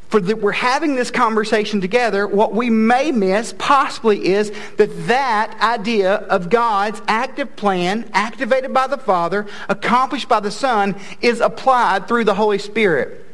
For 0.08 0.22
that 0.22 0.42
we're 0.42 0.52
having 0.52 0.96
this 0.96 1.12
conversation 1.12 1.82
together, 1.82 2.28
what 2.28 2.54
we 2.54 2.70
may 2.70 3.12
miss 3.12 3.54
possibly 3.58 4.28
is 4.28 4.52
that 4.78 5.08
that 5.08 5.58
idea 5.62 6.16
of 6.16 6.50
God's 6.50 7.02
active 7.08 7.56
plan, 7.56 8.10
activated 8.14 8.74
by 8.74 8.88
the 8.88 8.98
Father, 8.98 9.48
accomplished 9.68 10.30
by 10.30 10.40
the 10.40 10.52
Son, 10.52 10.96
is 11.22 11.42
applied 11.42 12.08
through 12.08 12.26
the 12.26 12.36
Holy 12.36 12.58
Spirit. 12.58 13.26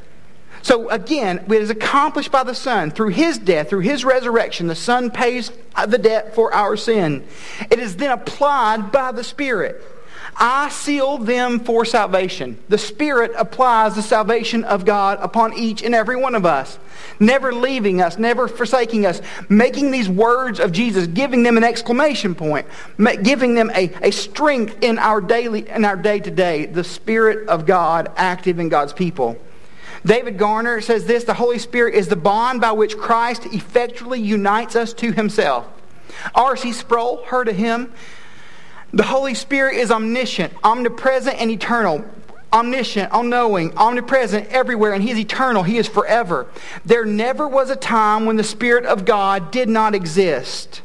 So 0.61 0.89
again, 0.89 1.45
it 1.47 1.61
is 1.61 1.69
accomplished 1.69 2.31
by 2.31 2.43
the 2.43 2.55
Son. 2.55 2.91
Through 2.91 3.09
His 3.09 3.37
death, 3.37 3.69
through 3.69 3.81
His 3.81 4.03
resurrection, 4.03 4.67
the 4.67 4.75
Son 4.75 5.11
pays 5.11 5.51
the 5.87 5.97
debt 5.97 6.35
for 6.35 6.53
our 6.53 6.75
sin. 6.75 7.25
It 7.71 7.79
is 7.79 7.95
then 7.97 8.11
applied 8.11 8.91
by 8.91 9.11
the 9.11 9.23
Spirit. 9.23 9.83
I 10.39 10.69
seal 10.69 11.17
them 11.17 11.59
for 11.59 11.83
salvation. 11.83 12.59
The 12.69 12.77
Spirit 12.77 13.31
applies 13.35 13.95
the 13.95 14.03
salvation 14.03 14.63
of 14.65 14.85
God 14.85 15.17
upon 15.19 15.57
each 15.57 15.81
and 15.81 15.95
every 15.95 16.15
one 16.15 16.35
of 16.35 16.45
us, 16.45 16.77
never 17.19 17.51
leaving 17.51 18.01
us, 18.01 18.19
never 18.19 18.47
forsaking 18.47 19.07
us, 19.07 19.19
making 19.49 19.89
these 19.89 20.07
words 20.07 20.59
of 20.59 20.71
Jesus, 20.71 21.07
giving 21.07 21.41
them 21.41 21.57
an 21.57 21.63
exclamation 21.63 22.35
point, 22.35 22.67
giving 23.23 23.55
them 23.55 23.71
a, 23.73 23.91
a 24.01 24.11
strength 24.11 24.77
in 24.83 24.99
our 24.99 25.21
daily 25.21 25.67
in 25.69 25.83
our 25.83 25.95
day 25.95 26.19
to 26.19 26.29
day. 26.29 26.67
The 26.67 26.83
Spirit 26.83 27.47
of 27.47 27.65
God 27.65 28.11
active 28.15 28.59
in 28.59 28.69
God's 28.69 28.93
people. 28.93 29.37
David 30.07 30.37
Garner 30.37 30.79
says 30.79 31.05
this 31.05 31.25
the 31.25 31.33
Holy 31.33 31.59
Spirit 31.59 31.93
is 31.93 32.07
the 32.07 32.15
bond 32.15 32.61
by 32.61 32.71
which 32.71 32.97
Christ 32.97 33.45
effectually 33.47 34.21
unites 34.21 34.75
us 34.75 34.93
to 34.93 35.11
himself. 35.11 35.67
R.C. 36.33 36.71
Sproul 36.71 37.23
heard 37.25 37.49
of 37.49 37.57
him. 37.57 37.91
The 38.93 39.03
Holy 39.03 39.33
Spirit 39.33 39.75
is 39.75 39.91
omniscient, 39.91 40.53
omnipresent, 40.63 41.39
and 41.39 41.51
eternal. 41.51 42.05
Omniscient, 42.53 43.11
all 43.11 43.23
knowing, 43.23 43.75
omnipresent, 43.77 44.47
everywhere, 44.47 44.93
and 44.93 45.03
He 45.03 45.11
is 45.11 45.17
eternal. 45.17 45.63
He 45.63 45.77
is 45.77 45.87
forever. 45.87 46.47
There 46.85 47.03
never 47.03 47.45
was 47.45 47.69
a 47.69 47.75
time 47.75 48.25
when 48.25 48.37
the 48.37 48.43
Spirit 48.43 48.85
of 48.85 49.03
God 49.03 49.51
did 49.51 49.67
not 49.67 49.93
exist. 49.93 50.81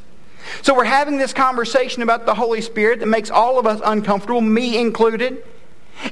So 0.62 0.75
we're 0.75 0.85
having 0.85 1.19
this 1.19 1.33
conversation 1.33 2.02
about 2.02 2.26
the 2.26 2.35
Holy 2.35 2.61
Spirit 2.61 2.99
that 2.99 3.07
makes 3.07 3.31
all 3.31 3.61
of 3.61 3.67
us 3.67 3.81
uncomfortable, 3.85 4.41
me 4.41 4.76
included. 4.76 5.45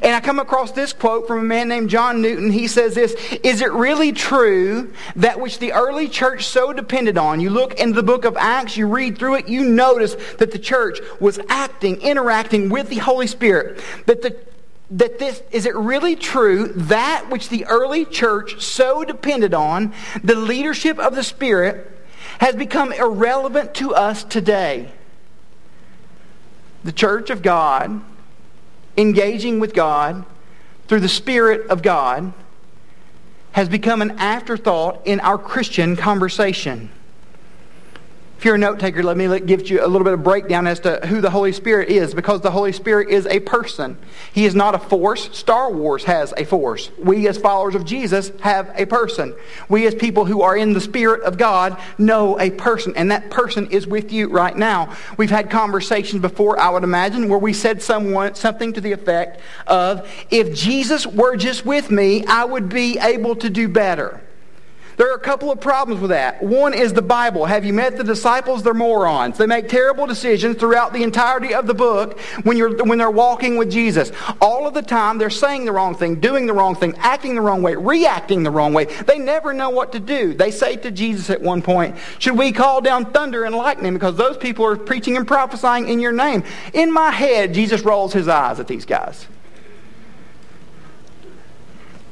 And 0.02 0.14
I 0.14 0.20
come 0.20 0.38
across 0.38 0.72
this 0.72 0.92
quote 0.92 1.26
from 1.26 1.40
a 1.40 1.42
man 1.42 1.68
named 1.68 1.90
John 1.90 2.22
Newton. 2.22 2.50
He 2.52 2.68
says 2.68 2.94
this 2.94 3.14
Is 3.42 3.60
it 3.60 3.72
really 3.72 4.12
true 4.12 4.92
that 5.16 5.40
which 5.40 5.58
the 5.58 5.72
early 5.72 6.08
church 6.08 6.46
so 6.46 6.72
depended 6.72 7.18
on? 7.18 7.40
You 7.40 7.50
look 7.50 7.80
into 7.80 7.94
the 7.94 8.02
book 8.02 8.25
of 8.25 8.37
Acts, 8.37 8.76
you 8.76 8.87
read 8.87 9.18
through 9.18 9.37
it, 9.37 9.49
you 9.49 9.64
notice 9.64 10.16
that 10.38 10.52
the 10.52 10.58
church 10.58 11.00
was 11.18 11.40
acting, 11.49 12.00
interacting 12.02 12.68
with 12.68 12.88
the 12.88 12.99
Holy 12.99 13.26
Spirit. 13.26 13.82
That 14.06 14.22
the 14.22 14.37
that 14.92 15.18
this 15.18 15.42
is 15.52 15.66
it 15.66 15.75
really 15.76 16.16
true 16.16 16.66
that 16.75 17.30
which 17.30 17.49
the 17.49 17.64
early 17.66 18.04
church 18.04 18.60
so 18.64 19.04
depended 19.04 19.54
on, 19.54 19.92
the 20.22 20.34
leadership 20.34 20.99
of 20.99 21.14
the 21.14 21.22
Spirit, 21.22 21.90
has 22.38 22.56
become 22.56 22.92
irrelevant 22.92 23.75
to 23.75 23.94
us 23.94 24.25
today? 24.25 24.90
The 26.82 26.92
church 26.92 27.30
of 27.30 27.42
God 27.42 28.00
engaging 29.00 29.61
with 29.61 29.75
God 29.75 30.25
through 30.87 31.00
the 31.00 31.09
Spirit 31.09 31.69
of 31.69 31.83
God 31.83 32.33
has 33.52 33.69
become 33.69 34.02
an 34.02 34.12
afterthought 34.12 35.07
in 35.07 35.21
our 35.21 35.38
Christian 35.38 35.97
conversation. 35.97 36.90
If 38.40 38.47
you're 38.47 38.54
a 38.54 38.59
note 38.59 38.80
taker, 38.80 39.02
let 39.02 39.18
me 39.18 39.38
give 39.40 39.68
you 39.68 39.85
a 39.85 39.87
little 39.87 40.02
bit 40.02 40.14
of 40.14 40.25
breakdown 40.25 40.66
as 40.66 40.80
to 40.80 40.99
who 41.06 41.20
the 41.20 41.28
Holy 41.28 41.52
Spirit 41.52 41.90
is, 41.90 42.14
because 42.14 42.40
the 42.40 42.50
Holy 42.50 42.73
Spirit 42.73 43.11
is 43.11 43.26
a 43.26 43.38
person. 43.40 43.99
He 44.32 44.47
is 44.47 44.54
not 44.54 44.75
a 44.75 44.78
force. 44.78 45.28
Star 45.37 45.70
Wars 45.70 46.04
has 46.04 46.32
a 46.38 46.47
force. 46.47 46.90
We, 46.97 47.28
as 47.28 47.37
followers 47.37 47.75
of 47.75 47.85
Jesus, 47.85 48.32
have 48.40 48.73
a 48.76 48.87
person. 48.87 49.35
We, 49.68 49.87
as 49.87 49.94
people 49.94 50.25
who 50.25 50.40
are 50.40 50.56
in 50.56 50.73
the 50.73 50.80
Spirit 50.80 51.20
of 51.25 51.37
God, 51.37 51.78
know 51.99 52.40
a 52.40 52.49
person, 52.49 52.94
and 52.97 53.11
that 53.11 53.30
person 53.30 53.70
is 53.73 53.87
with 53.87 54.11
you 54.11 54.30
right 54.30 54.56
now. 54.56 54.97
We've 55.18 55.28
had 55.28 55.50
conversations 55.50 56.23
before, 56.23 56.59
I 56.59 56.70
would 56.70 56.82
imagine, 56.82 57.28
where 57.28 57.38
we 57.38 57.52
said 57.52 57.82
someone, 57.82 58.37
something 58.37 58.73
to 58.73 58.80
the 58.80 58.92
effect 58.92 59.42
of, 59.66 60.11
if 60.30 60.54
Jesus 60.54 61.06
were 61.06 61.37
just 61.37 61.66
with 61.66 61.90
me, 61.90 62.25
I 62.25 62.47
would 62.47 62.70
be 62.70 62.99
able 63.00 63.37
to 63.37 63.50
do 63.50 63.68
better. 63.68 64.23
There 65.00 65.11
are 65.11 65.16
a 65.16 65.19
couple 65.19 65.50
of 65.50 65.61
problems 65.61 66.02
with 66.02 66.11
that. 66.11 66.42
One 66.42 66.75
is 66.75 66.92
the 66.92 67.00
Bible. 67.00 67.47
Have 67.47 67.64
you 67.64 67.73
met 67.73 67.97
the 67.97 68.04
disciples? 68.04 68.62
They're 68.62 68.75
morons. 68.75 69.38
They 69.38 69.47
make 69.47 69.66
terrible 69.66 70.07
decisions 70.07 70.59
throughout 70.59 70.92
the 70.92 71.02
entirety 71.02 71.54
of 71.54 71.66
the 71.66 71.73
book 71.73 72.21
when, 72.42 72.59
you're, 72.59 72.85
when 72.85 72.99
they're 72.99 73.11
walking 73.11 73.57
with 73.57 73.71
Jesus. 73.71 74.12
All 74.42 74.69
of 74.69 74.75
the 74.75 74.83
time, 74.83 75.16
they're 75.16 75.30
saying 75.30 75.64
the 75.64 75.73
wrong 75.73 75.95
thing, 75.95 76.21
doing 76.21 76.45
the 76.45 76.52
wrong 76.52 76.75
thing, 76.75 76.95
acting 76.99 77.35
the 77.35 77.40
wrong 77.40 77.62
way, 77.62 77.76
reacting 77.76 78.42
the 78.42 78.50
wrong 78.50 78.75
way. 78.75 78.85
They 78.85 79.19
never 79.19 79.54
know 79.54 79.71
what 79.71 79.92
to 79.92 80.00
do. 80.00 80.35
They 80.35 80.50
say 80.50 80.76
to 80.76 80.90
Jesus 80.90 81.30
at 81.30 81.40
one 81.40 81.62
point, 81.62 81.97
Should 82.19 82.37
we 82.37 82.52
call 82.52 82.83
down 82.83 83.11
thunder 83.11 83.45
and 83.45 83.54
lightning 83.54 83.95
because 83.95 84.16
those 84.16 84.37
people 84.37 84.66
are 84.66 84.76
preaching 84.76 85.16
and 85.16 85.26
prophesying 85.26 85.88
in 85.88 86.00
your 86.00 86.12
name? 86.12 86.45
In 86.75 86.92
my 86.92 87.11
head, 87.11 87.54
Jesus 87.54 87.80
rolls 87.80 88.12
his 88.12 88.28
eyes 88.28 88.61
at 88.61 88.69
these 88.69 88.85
guys. 88.85 89.26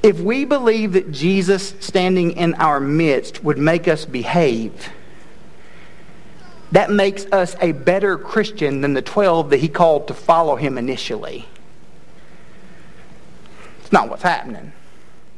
If 0.03 0.21
we 0.21 0.45
believe 0.45 0.93
that 0.93 1.11
Jesus 1.11 1.75
standing 1.81 2.33
in 2.33 2.55
our 2.55 2.79
midst 2.79 3.43
would 3.43 3.59
make 3.59 3.89
us 3.89 4.05
behave, 4.05 4.91
that 6.73 6.91
makes 6.91 7.25
us 7.27 7.57
a 7.61 7.73
better 7.73 8.17
Christian 8.19 8.81
than 8.81 8.95
the 8.95 9.03
12 9.03 9.51
that 9.51 9.59
he 9.59 9.69
called 9.69 10.09
to 10.09 10.15
follow 10.15 10.57
him 10.57 10.79
initially. 10.79 11.47
It's 13.81 13.93
not 13.93 14.09
what's 14.09 14.23
happening. 14.23 14.73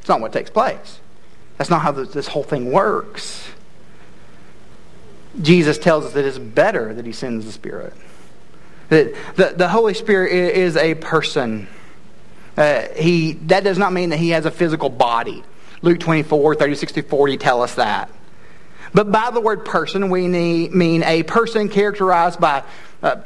It's 0.00 0.08
not 0.08 0.20
what 0.20 0.32
takes 0.32 0.50
place. 0.50 1.00
That's 1.56 1.70
not 1.70 1.82
how 1.82 1.92
this 1.92 2.26
whole 2.26 2.42
thing 2.42 2.72
works. 2.72 3.48
Jesus 5.40 5.78
tells 5.78 6.04
us 6.04 6.12
that 6.14 6.24
it's 6.24 6.38
better 6.38 6.92
that 6.94 7.06
he 7.06 7.12
sends 7.12 7.46
the 7.46 7.52
Spirit. 7.52 7.92
That 8.88 9.14
the, 9.36 9.54
the 9.56 9.68
Holy 9.68 9.94
Spirit 9.94 10.32
is 10.32 10.76
a 10.76 10.94
person. 10.94 11.68
Uh, 12.56 12.88
he, 12.96 13.32
that 13.32 13.64
does 13.64 13.78
not 13.78 13.92
mean 13.92 14.10
that 14.10 14.18
he 14.18 14.30
has 14.30 14.46
a 14.46 14.50
physical 14.50 14.88
body. 14.88 15.42
Luke 15.82 16.00
24, 16.00 16.56
36 16.56 16.92
to 16.92 17.02
40 17.02 17.36
tell 17.36 17.62
us 17.62 17.76
that. 17.76 18.10
But 18.92 19.12
by 19.12 19.30
the 19.30 19.40
word 19.40 19.64
person, 19.64 20.10
we 20.10 20.26
need, 20.26 20.72
mean 20.72 21.02
a 21.04 21.22
person 21.22 21.68
characterized 21.68 22.40
by 22.40 22.64
uh, 23.02 23.22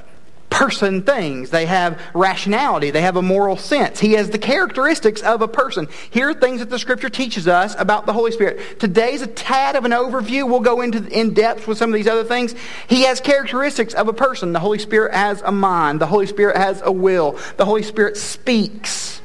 person 0.54 1.02
things. 1.02 1.50
They 1.50 1.66
have 1.66 2.00
rationality. 2.14 2.92
They 2.92 3.02
have 3.02 3.16
a 3.16 3.22
moral 3.22 3.56
sense. 3.56 3.98
He 3.98 4.12
has 4.12 4.30
the 4.30 4.38
characteristics 4.38 5.20
of 5.20 5.42
a 5.42 5.48
person. 5.48 5.88
Here 6.10 6.30
are 6.30 6.34
things 6.34 6.60
that 6.60 6.70
the 6.70 6.78
Scripture 6.78 7.08
teaches 7.08 7.48
us 7.48 7.74
about 7.76 8.06
the 8.06 8.12
Holy 8.12 8.30
Spirit. 8.30 8.78
Today's 8.78 9.20
a 9.20 9.26
tad 9.26 9.74
of 9.74 9.84
an 9.84 9.90
overview. 9.90 10.48
We'll 10.48 10.60
go 10.60 10.80
into 10.80 11.04
in 11.08 11.34
depth 11.34 11.66
with 11.66 11.76
some 11.76 11.90
of 11.90 11.94
these 11.96 12.06
other 12.06 12.22
things. 12.22 12.54
He 12.86 13.02
has 13.02 13.20
characteristics 13.20 13.94
of 13.94 14.06
a 14.06 14.12
person. 14.12 14.52
The 14.52 14.60
Holy 14.60 14.78
Spirit 14.78 15.12
has 15.12 15.42
a 15.42 15.50
mind. 15.50 16.00
The 16.00 16.06
Holy 16.06 16.26
Spirit 16.26 16.56
has 16.56 16.80
a 16.84 16.92
will. 16.92 17.36
The 17.56 17.64
Holy 17.64 17.82
Spirit 17.82 18.16
speaks. 18.16 19.20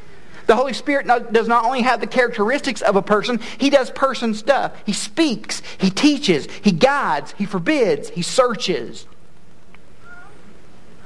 The 0.47 0.55
Holy 0.55 0.73
Spirit 0.73 1.05
does 1.31 1.47
not 1.47 1.63
only 1.63 1.83
have 1.83 2.01
the 2.01 2.07
characteristics 2.07 2.81
of 2.81 2.95
a 2.95 3.03
person, 3.03 3.39
he 3.59 3.69
does 3.69 3.91
person 3.91 4.33
stuff. 4.33 4.73
He 4.83 4.93
speaks, 4.93 5.61
he 5.77 5.91
teaches, 5.91 6.47
he 6.63 6.71
guides, 6.71 7.35
he 7.37 7.45
forbids, 7.45 8.09
he 8.09 8.23
searches. 8.23 9.05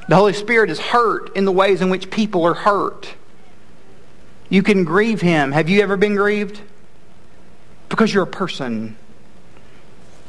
The 0.07 0.15
Holy 0.15 0.33
Spirit 0.33 0.69
is 0.69 0.79
hurt 0.79 1.35
in 1.35 1.45
the 1.45 1.51
ways 1.51 1.81
in 1.81 1.89
which 1.89 2.09
people 2.09 2.45
are 2.45 2.53
hurt. 2.53 3.13
You 4.49 4.61
can 4.61 4.83
grieve 4.83 5.21
him. 5.21 5.51
Have 5.51 5.69
you 5.69 5.81
ever 5.81 5.97
been 5.97 6.15
grieved? 6.15 6.61
Because 7.89 8.13
you're 8.13 8.23
a 8.23 8.27
person. 8.27 8.97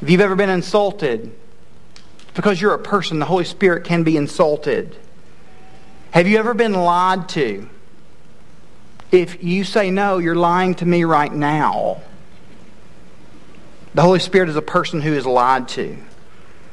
If 0.01 0.09
you've 0.09 0.21
ever 0.21 0.35
been 0.35 0.49
insulted, 0.49 1.31
because 2.33 2.59
you're 2.59 2.73
a 2.73 2.79
person, 2.79 3.19
the 3.19 3.25
Holy 3.25 3.45
Spirit 3.45 3.85
can 3.85 4.03
be 4.03 4.17
insulted. 4.17 4.95
Have 6.11 6.27
you 6.27 6.37
ever 6.37 6.53
been 6.53 6.73
lied 6.73 7.27
to? 7.29 7.69
If 9.11 9.43
you 9.43 9.63
say 9.63 9.91
no, 9.91 10.17
you're 10.17 10.35
lying 10.35 10.75
to 10.75 10.85
me 10.85 11.03
right 11.03 11.31
now. 11.31 12.01
The 13.93 14.01
Holy 14.01 14.19
Spirit 14.19 14.49
is 14.49 14.55
a 14.55 14.61
person 14.61 15.01
who 15.01 15.13
is 15.13 15.25
lied 15.25 15.67
to. 15.69 15.97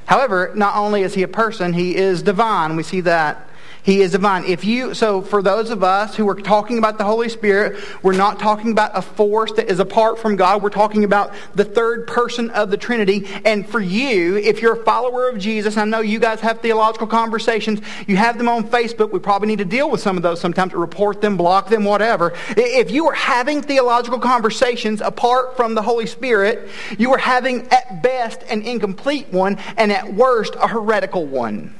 However, 0.06 0.52
not 0.54 0.76
only 0.76 1.02
is 1.02 1.14
he 1.14 1.22
a 1.22 1.28
person, 1.28 1.72
he 1.72 1.96
is 1.96 2.22
divine. 2.22 2.76
We 2.76 2.82
see 2.82 3.00
that 3.02 3.48
he 3.82 4.00
is 4.00 4.12
divine. 4.12 4.44
If 4.44 4.64
you 4.64 4.94
so 4.94 5.22
for 5.22 5.42
those 5.42 5.70
of 5.70 5.82
us 5.82 6.14
who 6.14 6.28
are 6.28 6.34
talking 6.34 6.78
about 6.78 6.98
the 6.98 7.04
Holy 7.04 7.28
Spirit, 7.28 7.82
we're 8.02 8.16
not 8.16 8.38
talking 8.38 8.70
about 8.70 8.92
a 8.94 9.02
force 9.02 9.52
that 9.52 9.68
is 9.68 9.80
apart 9.80 10.20
from 10.20 10.36
God. 10.36 10.62
We're 10.62 10.70
talking 10.70 11.02
about 11.02 11.32
the 11.56 11.64
third 11.64 12.06
person 12.06 12.50
of 12.50 12.70
the 12.70 12.76
Trinity. 12.76 13.26
And 13.44 13.68
for 13.68 13.80
you, 13.80 14.36
if 14.36 14.62
you're 14.62 14.74
a 14.74 14.84
follower 14.84 15.28
of 15.28 15.38
Jesus, 15.38 15.76
I 15.76 15.84
know 15.84 16.00
you 16.00 16.20
guys 16.20 16.40
have 16.40 16.60
theological 16.60 17.08
conversations. 17.08 17.80
You 18.06 18.16
have 18.16 18.38
them 18.38 18.48
on 18.48 18.64
Facebook. 18.68 19.10
We 19.10 19.18
probably 19.18 19.48
need 19.48 19.58
to 19.58 19.64
deal 19.64 19.90
with 19.90 20.00
some 20.00 20.16
of 20.16 20.22
those 20.22 20.40
sometimes 20.40 20.74
report 20.74 21.20
them, 21.20 21.36
block 21.36 21.68
them, 21.68 21.84
whatever. 21.84 22.34
If 22.50 22.92
you 22.92 23.08
are 23.08 23.14
having 23.14 23.62
theological 23.62 24.20
conversations 24.20 25.00
apart 25.00 25.56
from 25.56 25.74
the 25.74 25.82
Holy 25.82 26.06
Spirit, 26.06 26.68
you 26.98 27.12
are 27.12 27.18
having 27.18 27.66
at 27.72 28.00
best 28.00 28.42
an 28.48 28.62
incomplete 28.62 29.26
one 29.32 29.58
and 29.76 29.90
at 29.90 30.14
worst 30.14 30.54
a 30.54 30.68
heretical 30.68 31.26
one. 31.26 31.74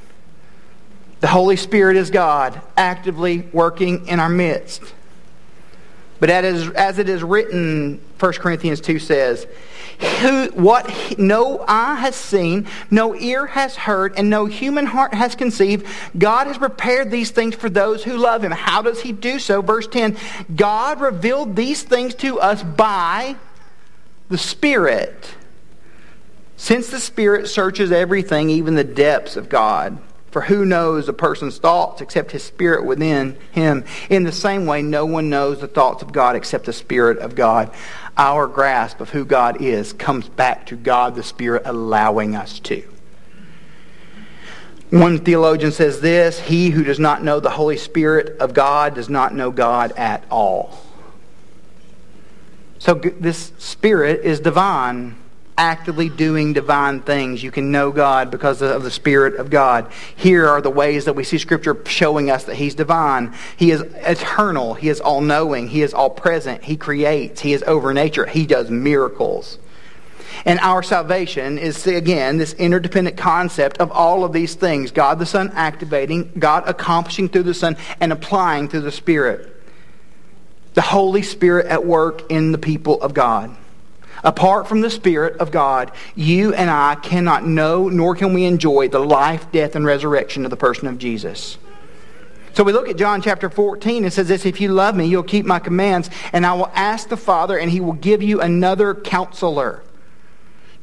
The 1.23 1.29
Holy 1.29 1.55
Spirit 1.55 1.95
is 1.95 2.11
God, 2.11 2.61
actively 2.75 3.47
working 3.53 4.07
in 4.09 4.19
our 4.19 4.27
midst. 4.27 4.81
But 6.19 6.29
as, 6.29 6.99
it 6.99 7.07
is 7.07 7.23
written, 7.23 8.01
1 8.19 8.33
Corinthians 8.33 8.81
2 8.81 8.99
says, 8.99 9.47
who, 10.19 10.47
what 10.47 11.17
no 11.17 11.63
eye 11.65 11.95
has 11.95 12.17
seen, 12.17 12.67
no 12.91 13.15
ear 13.15 13.45
has 13.45 13.77
heard, 13.77 14.15
and 14.17 14.29
no 14.29 14.47
human 14.47 14.85
heart 14.85 15.13
has 15.13 15.33
conceived, 15.33 15.87
God 16.17 16.47
has 16.47 16.57
prepared 16.57 17.09
these 17.09 17.31
things 17.31 17.55
for 17.55 17.69
those 17.69 18.03
who 18.03 18.17
love 18.17 18.43
him. 18.43 18.51
How 18.51 18.81
does 18.81 18.99
he 18.99 19.13
do 19.13 19.39
so? 19.39 19.61
Verse 19.61 19.87
10 19.87 20.17
God 20.57 20.99
revealed 20.99 21.55
these 21.55 21.83
things 21.83 22.15
to 22.15 22.41
us 22.41 22.63
by 22.63 23.37
the 24.27 24.37
Spirit. 24.37 25.35
Since 26.57 26.89
the 26.89 26.99
Spirit 26.99 27.47
searches 27.47 27.93
everything, 27.93 28.49
even 28.49 28.75
the 28.75 28.83
depths 28.83 29.37
of 29.37 29.47
God. 29.47 29.99
For 30.33 30.41
who 30.41 30.65
knows 30.65 31.07
a 31.07 31.13
person's 31.13 31.59
thoughts 31.59 32.01
except 32.01 32.31
his 32.31 32.41
spirit 32.43 32.85
within 32.85 33.37
him? 33.51 33.85
In 34.09 34.23
the 34.23 34.31
same 34.31 34.65
way, 34.65 34.81
no 34.81 35.05
one 35.05 35.29
knows 35.29 35.61
the 35.61 35.67
thoughts 35.67 36.01
of 36.01 36.11
God 36.11 36.35
except 36.35 36.65
the 36.65 36.73
Spirit 36.73 37.19
of 37.19 37.35
God. 37.35 37.71
Our 38.17 38.47
grasp 38.47 38.99
of 38.99 39.11
who 39.11 39.25
God 39.25 39.61
is 39.61 39.93
comes 39.93 40.27
back 40.27 40.65
to 40.65 40.75
God 40.75 41.13
the 41.13 41.21
Spirit 41.21 41.61
allowing 41.65 42.35
us 42.35 42.59
to. 42.61 42.83
One 44.89 45.19
theologian 45.19 45.71
says 45.71 46.01
this 46.01 46.39
He 46.39 46.71
who 46.71 46.83
does 46.83 46.99
not 46.99 47.23
know 47.23 47.39
the 47.39 47.51
Holy 47.51 47.77
Spirit 47.77 48.35
of 48.39 48.55
God 48.55 48.95
does 48.95 49.09
not 49.09 49.35
know 49.35 49.51
God 49.51 49.91
at 49.91 50.23
all. 50.31 50.79
So 52.79 52.95
this 52.95 53.53
Spirit 53.59 54.21
is 54.23 54.39
divine 54.39 55.15
actively 55.57 56.09
doing 56.09 56.53
divine 56.53 57.01
things. 57.01 57.43
You 57.43 57.51
can 57.51 57.71
know 57.71 57.91
God 57.91 58.31
because 58.31 58.61
of 58.61 58.83
the 58.83 58.91
Spirit 58.91 59.35
of 59.35 59.49
God. 59.49 59.91
Here 60.15 60.47
are 60.47 60.61
the 60.61 60.69
ways 60.69 61.05
that 61.05 61.13
we 61.13 61.23
see 61.23 61.37
Scripture 61.37 61.77
showing 61.85 62.29
us 62.29 62.45
that 62.45 62.55
He's 62.55 62.75
divine. 62.75 63.33
He 63.57 63.71
is 63.71 63.81
eternal. 63.81 64.73
He 64.73 64.89
is 64.89 64.99
all 64.99 65.21
knowing. 65.21 65.67
He 65.67 65.81
is 65.81 65.93
all 65.93 66.09
present. 66.09 66.63
He 66.63 66.77
creates. 66.77 67.41
He 67.41 67.53
is 67.53 67.63
over 67.63 67.93
nature. 67.93 68.25
He 68.25 68.45
does 68.45 68.69
miracles. 68.69 69.59
And 70.45 70.59
our 70.59 70.83
salvation 70.83 71.57
is, 71.57 71.85
again, 71.87 72.37
this 72.37 72.53
interdependent 72.53 73.17
concept 73.17 73.77
of 73.77 73.91
all 73.91 74.23
of 74.23 74.33
these 74.33 74.55
things 74.55 74.91
God 74.91 75.19
the 75.19 75.25
Son 75.25 75.51
activating, 75.53 76.31
God 76.37 76.63
accomplishing 76.67 77.29
through 77.29 77.43
the 77.43 77.53
Son, 77.53 77.77
and 77.99 78.11
applying 78.11 78.67
through 78.67 78.81
the 78.81 78.91
Spirit. 78.91 79.49
The 80.73 80.81
Holy 80.81 81.21
Spirit 81.21 81.67
at 81.67 81.85
work 81.85 82.31
in 82.31 82.51
the 82.51 82.57
people 82.57 82.99
of 83.01 83.13
God. 83.13 83.55
Apart 84.23 84.67
from 84.67 84.81
the 84.81 84.89
Spirit 84.89 85.37
of 85.37 85.51
God, 85.51 85.91
you 86.15 86.53
and 86.53 86.69
I 86.69 86.95
cannot 86.95 87.45
know 87.45 87.89
nor 87.89 88.15
can 88.15 88.33
we 88.33 88.45
enjoy 88.45 88.87
the 88.87 88.99
life, 88.99 89.51
death, 89.51 89.75
and 89.75 89.85
resurrection 89.85 90.45
of 90.45 90.49
the 90.49 90.57
person 90.57 90.87
of 90.87 90.97
Jesus. 90.97 91.57
So 92.53 92.63
we 92.63 92.71
look 92.71 92.87
at 92.87 92.97
John 92.97 93.21
chapter 93.21 93.49
14. 93.49 94.05
It 94.05 94.13
says 94.13 94.27
this 94.27 94.45
If 94.45 94.61
you 94.61 94.69
love 94.69 94.95
me, 94.95 95.07
you'll 95.07 95.23
keep 95.23 95.45
my 95.45 95.59
commands, 95.59 96.09
and 96.31 96.45
I 96.45 96.53
will 96.53 96.71
ask 96.73 97.09
the 97.09 97.17
Father, 97.17 97.57
and 97.57 97.69
he 97.69 97.81
will 97.81 97.93
give 97.93 98.23
you 98.23 98.39
another 98.39 98.93
counselor 98.93 99.83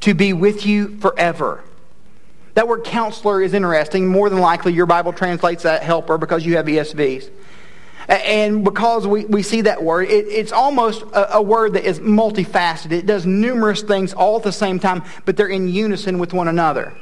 to 0.00 0.14
be 0.14 0.32
with 0.32 0.66
you 0.66 0.98
forever. 0.98 1.62
That 2.54 2.66
word 2.68 2.84
counselor 2.84 3.40
is 3.40 3.54
interesting. 3.54 4.08
More 4.08 4.28
than 4.28 4.40
likely, 4.40 4.72
your 4.72 4.86
Bible 4.86 5.12
translates 5.12 5.62
that 5.62 5.82
helper 5.82 6.18
because 6.18 6.44
you 6.44 6.56
have 6.56 6.66
ESVs. 6.66 7.30
And 8.10 8.64
because 8.64 9.06
we, 9.06 9.24
we 9.24 9.44
see 9.44 9.60
that 9.60 9.84
word, 9.84 10.08
it, 10.08 10.26
it's 10.26 10.50
almost 10.50 11.02
a, 11.02 11.36
a, 11.36 11.42
word 11.42 11.74
that 11.74 11.84
is 11.84 12.00
multifaceted. 12.00 12.90
It 12.90 13.06
does 13.06 13.24
numerous 13.24 13.82
things 13.82 14.12
all 14.12 14.36
at 14.36 14.42
the 14.42 14.50
same 14.50 14.80
time, 14.80 15.04
but 15.24 15.36
they're 15.36 15.46
in 15.46 15.68
unison 15.68 16.18
with 16.18 16.32
one 16.32 16.48
another. 16.48 16.92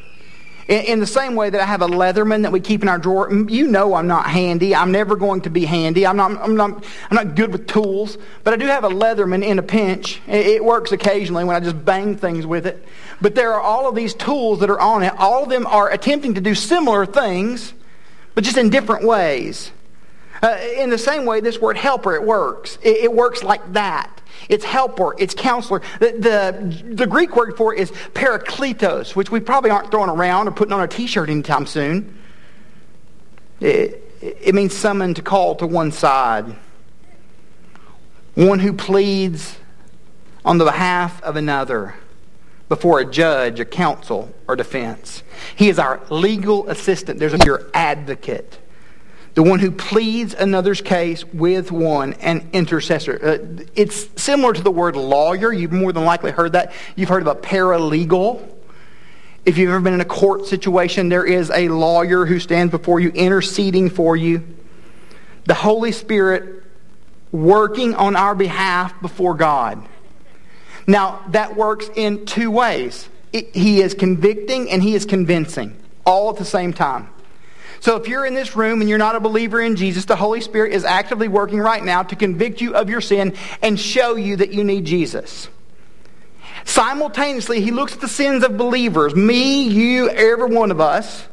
In, 0.68 1.00
the 1.00 1.06
same 1.06 1.34
way 1.34 1.48
that 1.48 1.58
I 1.62 1.64
have 1.64 1.80
a 1.80 1.86
Leatherman 1.86 2.42
that 2.42 2.52
we 2.52 2.60
keep 2.60 2.82
in 2.82 2.90
our 2.90 2.98
drawer, 2.98 3.32
you 3.32 3.68
know 3.68 3.94
I'm 3.94 4.06
not 4.06 4.26
handy. 4.26 4.74
I'm 4.74 4.92
never 4.92 5.16
going 5.16 5.40
to 5.42 5.50
be 5.50 5.64
handy. 5.64 6.06
I'm 6.06 6.18
not, 6.18 6.38
I'm 6.42 6.56
not, 6.56 6.84
I'm 7.10 7.14
not 7.14 7.34
good 7.34 7.52
with 7.52 7.66
tools, 7.66 8.18
but 8.44 8.52
I 8.52 8.58
do 8.58 8.66
have 8.66 8.84
a 8.84 8.90
Leatherman 8.90 9.42
in 9.42 9.58
a 9.58 9.62
pinch. 9.62 10.20
It 10.26 10.62
works 10.62 10.92
occasionally 10.92 11.44
when 11.44 11.56
I 11.56 11.60
just 11.60 11.82
bang 11.86 12.18
things 12.18 12.44
with 12.44 12.66
it. 12.66 12.86
But 13.22 13.34
there 13.34 13.54
are 13.54 13.62
all 13.62 13.88
of 13.88 13.94
these 13.94 14.12
tools 14.12 14.60
that 14.60 14.68
are 14.68 14.78
on 14.78 15.02
it. 15.02 15.14
All 15.16 15.44
of 15.44 15.48
them 15.48 15.66
are 15.66 15.90
attempting 15.90 16.34
to 16.34 16.42
do 16.42 16.54
similar 16.54 17.06
things, 17.06 17.72
but 18.34 18.44
just 18.44 18.58
in 18.58 18.68
different 18.68 19.06
ways. 19.06 19.72
Uh, 20.42 20.56
in 20.76 20.90
the 20.90 20.98
same 20.98 21.24
way, 21.24 21.40
this 21.40 21.58
word 21.58 21.76
helper, 21.76 22.14
it 22.14 22.22
works. 22.22 22.78
It, 22.82 22.98
it, 22.98 23.12
works 23.12 23.42
like 23.42 23.72
that. 23.72 24.20
It's 24.48 24.64
helper, 24.64 25.14
it's 25.18 25.34
counselor. 25.34 25.82
The, 25.98 26.12
the, 26.12 26.94
the 26.94 27.06
Greek 27.06 27.34
word 27.34 27.56
for 27.56 27.74
it 27.74 27.80
is 27.80 27.90
parakletos, 27.90 29.16
which 29.16 29.30
we 29.30 29.40
probably 29.40 29.70
aren't 29.70 29.90
throwing 29.90 30.10
around 30.10 30.48
or 30.48 30.52
putting 30.52 30.72
on 30.72 30.80
a 30.80 30.88
t-shirt 30.88 31.28
anytime 31.28 31.66
soon. 31.66 32.16
It, 33.60 34.04
it 34.20 34.54
means 34.54 34.76
summoned 34.76 35.16
to 35.16 35.22
call 35.22 35.56
to 35.56 35.66
one 35.66 35.92
side. 35.92 36.56
One 38.34 38.60
who 38.60 38.72
pleads 38.72 39.56
on 40.44 40.58
the 40.58 40.64
behalf 40.64 41.20
of 41.22 41.36
another 41.36 41.94
before 42.68 43.00
a 43.00 43.04
judge, 43.04 43.58
a 43.60 43.64
counsel, 43.64 44.32
or 44.46 44.54
defense. 44.54 45.22
He 45.56 45.68
is 45.68 45.78
our 45.78 46.00
legal 46.10 46.68
assistant. 46.68 47.18
There's 47.18 47.34
a, 47.34 47.38
your 47.44 47.68
advocate 47.74 48.58
the 49.34 49.42
one 49.42 49.58
who 49.58 49.70
pleads 49.70 50.34
another's 50.34 50.80
case 50.80 51.24
with 51.24 51.70
one, 51.70 52.14
an 52.14 52.48
intercessor. 52.52 53.18
Uh, 53.22 53.64
it's 53.74 54.08
similar 54.20 54.52
to 54.52 54.62
the 54.62 54.70
word 54.70 54.96
lawyer. 54.96 55.52
You've 55.52 55.72
more 55.72 55.92
than 55.92 56.04
likely 56.04 56.30
heard 56.30 56.52
that. 56.52 56.72
You've 56.96 57.08
heard 57.08 57.22
of 57.22 57.28
a 57.28 57.34
paralegal. 57.34 58.46
If 59.44 59.56
you've 59.56 59.70
ever 59.70 59.80
been 59.80 59.94
in 59.94 60.00
a 60.00 60.04
court 60.04 60.46
situation, 60.46 61.08
there 61.08 61.24
is 61.24 61.50
a 61.50 61.68
lawyer 61.68 62.26
who 62.26 62.38
stands 62.38 62.70
before 62.70 63.00
you, 63.00 63.10
interceding 63.10 63.90
for 63.90 64.16
you. 64.16 64.44
The 65.44 65.54
Holy 65.54 65.92
Spirit 65.92 66.64
working 67.32 67.94
on 67.94 68.16
our 68.16 68.34
behalf 68.34 69.00
before 69.00 69.34
God. 69.34 69.86
Now, 70.86 71.22
that 71.28 71.56
works 71.56 71.88
in 71.94 72.26
two 72.26 72.50
ways. 72.50 73.08
It, 73.32 73.54
he 73.54 73.80
is 73.80 73.94
convicting 73.94 74.70
and 74.70 74.82
he 74.82 74.94
is 74.94 75.04
convincing, 75.04 75.76
all 76.04 76.30
at 76.30 76.36
the 76.36 76.44
same 76.44 76.72
time. 76.72 77.08
So 77.80 77.96
if 77.96 78.08
you're 78.08 78.26
in 78.26 78.34
this 78.34 78.56
room 78.56 78.80
and 78.80 78.88
you're 78.88 78.98
not 78.98 79.16
a 79.16 79.20
believer 79.20 79.60
in 79.60 79.76
Jesus, 79.76 80.04
the 80.04 80.16
Holy 80.16 80.40
Spirit 80.40 80.72
is 80.72 80.84
actively 80.84 81.28
working 81.28 81.58
right 81.58 81.84
now 81.84 82.02
to 82.02 82.16
convict 82.16 82.60
you 82.60 82.74
of 82.74 82.90
your 82.90 83.00
sin 83.00 83.34
and 83.62 83.78
show 83.78 84.16
you 84.16 84.36
that 84.36 84.52
you 84.52 84.64
need 84.64 84.84
Jesus. 84.84 85.48
Simultaneously, 86.64 87.60
he 87.60 87.70
looks 87.70 87.94
at 87.94 88.00
the 88.00 88.08
sins 88.08 88.44
of 88.44 88.56
believers, 88.56 89.14
me, 89.14 89.62
you, 89.62 90.10
every 90.10 90.54
one 90.54 90.70
of 90.70 90.80
us. 90.80 91.26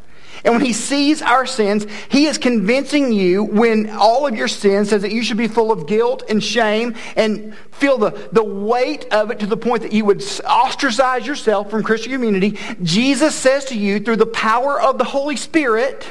And 0.45 0.53
when 0.53 0.63
he 0.63 0.73
sees 0.73 1.23
our 1.23 1.47
sins, 1.47 1.88
he 2.08 2.27
is 2.27 2.38
convincing 2.38 3.12
you 3.12 3.43
when 3.43 3.89
all 3.89 4.27
of 4.27 4.36
your 4.36 4.47
sins 4.47 4.89
says 4.89 5.01
that 5.01 5.12
you 5.12 5.23
should 5.23 5.38
be 5.38 5.47
full 5.47 5.71
of 5.71 5.88
guilt 5.88 6.21
and 6.29 6.41
shame 6.43 6.95
and 7.15 7.55
feel 7.71 7.97
the, 7.97 8.29
the 8.31 8.43
weight 8.43 9.12
of 9.12 9.31
it 9.31 9.39
to 9.39 9.47
the 9.47 9.58
point 9.58 9.81
that 9.81 9.91
you 9.91 10.05
would 10.05 10.23
ostracize 10.45 11.25
yourself 11.25 11.71
from 11.71 11.81
Christian 11.81 12.12
community. 12.12 12.60
Jesus 12.84 13.34
says 13.34 13.65
to 13.65 13.77
you 13.77 13.99
through 13.99 14.17
the 14.17 14.27
power 14.27 14.79
of 14.79 14.99
the 14.99 15.03
Holy 15.03 15.36
Spirit, 15.36 16.08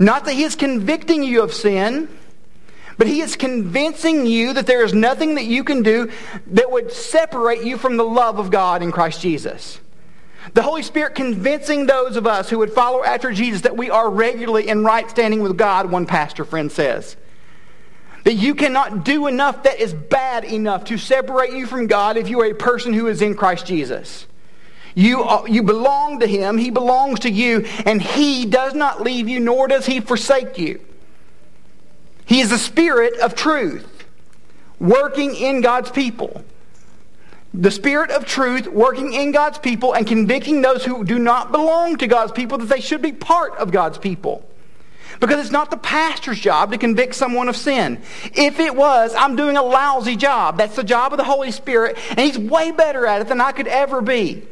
not 0.00 0.24
that 0.24 0.32
he 0.32 0.42
is 0.42 0.56
convicting 0.56 1.22
you 1.22 1.42
of 1.42 1.52
sin, 1.52 2.08
but 2.96 3.06
he 3.06 3.20
is 3.20 3.36
convincing 3.36 4.26
you 4.26 4.54
that 4.54 4.66
there 4.66 4.82
is 4.82 4.92
nothing 4.94 5.36
that 5.36 5.44
you 5.44 5.62
can 5.62 5.82
do 5.82 6.10
that 6.48 6.70
would 6.70 6.90
separate 6.90 7.62
you 7.64 7.76
from 7.76 7.96
the 7.96 8.04
love 8.04 8.38
of 8.38 8.50
God 8.50 8.82
in 8.82 8.92
Christ 8.92 9.20
Jesus. 9.20 9.78
The 10.54 10.62
Holy 10.62 10.82
Spirit 10.82 11.14
convincing 11.14 11.86
those 11.86 12.16
of 12.16 12.26
us 12.26 12.48
who 12.48 12.58
would 12.58 12.72
follow 12.72 13.04
after 13.04 13.30
Jesus 13.30 13.62
that 13.62 13.76
we 13.76 13.90
are 13.90 14.10
regularly 14.10 14.68
in 14.68 14.84
right 14.84 15.08
standing 15.08 15.42
with 15.42 15.58
God, 15.58 15.90
one 15.90 16.06
pastor 16.06 16.44
friend 16.44 16.72
says. 16.72 17.16
That 18.24 18.34
you 18.34 18.54
cannot 18.54 19.04
do 19.04 19.26
enough 19.26 19.62
that 19.64 19.80
is 19.80 19.92
bad 19.92 20.44
enough 20.44 20.84
to 20.84 20.96
separate 20.96 21.52
you 21.52 21.66
from 21.66 21.86
God 21.86 22.16
if 22.16 22.28
you 22.28 22.40
are 22.40 22.46
a 22.46 22.54
person 22.54 22.94
who 22.94 23.06
is 23.06 23.20
in 23.20 23.34
Christ 23.34 23.66
Jesus. 23.66 24.26
You, 24.94 25.46
you 25.46 25.62
belong 25.62 26.20
to 26.20 26.26
him. 26.26 26.58
He 26.58 26.70
belongs 26.70 27.20
to 27.20 27.30
you. 27.30 27.64
And 27.86 28.00
he 28.00 28.46
does 28.46 28.74
not 28.74 29.02
leave 29.02 29.28
you, 29.28 29.40
nor 29.40 29.68
does 29.68 29.86
he 29.86 30.00
forsake 30.00 30.58
you. 30.58 30.80
He 32.26 32.40
is 32.40 32.50
the 32.50 32.58
spirit 32.58 33.18
of 33.20 33.34
truth, 33.34 34.04
working 34.78 35.34
in 35.34 35.60
God's 35.60 35.90
people. 35.90 36.44
The 37.52 37.72
Spirit 37.72 38.12
of 38.12 38.26
truth 38.26 38.68
working 38.68 39.12
in 39.12 39.32
God's 39.32 39.58
people 39.58 39.92
and 39.92 40.06
convicting 40.06 40.62
those 40.62 40.84
who 40.84 41.04
do 41.04 41.18
not 41.18 41.50
belong 41.50 41.96
to 41.96 42.06
God's 42.06 42.30
people 42.30 42.58
that 42.58 42.68
they 42.68 42.80
should 42.80 43.02
be 43.02 43.10
part 43.10 43.56
of 43.56 43.72
God's 43.72 43.98
people. 43.98 44.48
Because 45.18 45.40
it's 45.40 45.50
not 45.50 45.70
the 45.70 45.76
pastor's 45.76 46.38
job 46.38 46.70
to 46.70 46.78
convict 46.78 47.16
someone 47.16 47.48
of 47.48 47.56
sin. 47.56 48.00
If 48.34 48.60
it 48.60 48.76
was, 48.76 49.12
I'm 49.16 49.34
doing 49.34 49.56
a 49.56 49.62
lousy 49.62 50.14
job. 50.14 50.56
That's 50.56 50.76
the 50.76 50.84
job 50.84 51.12
of 51.12 51.16
the 51.16 51.24
Holy 51.24 51.50
Spirit, 51.50 51.98
and 52.10 52.20
He's 52.20 52.38
way 52.38 52.70
better 52.70 53.04
at 53.04 53.20
it 53.20 53.26
than 53.26 53.40
I 53.40 53.50
could 53.50 53.66
ever 53.66 54.00
be. 54.00 54.44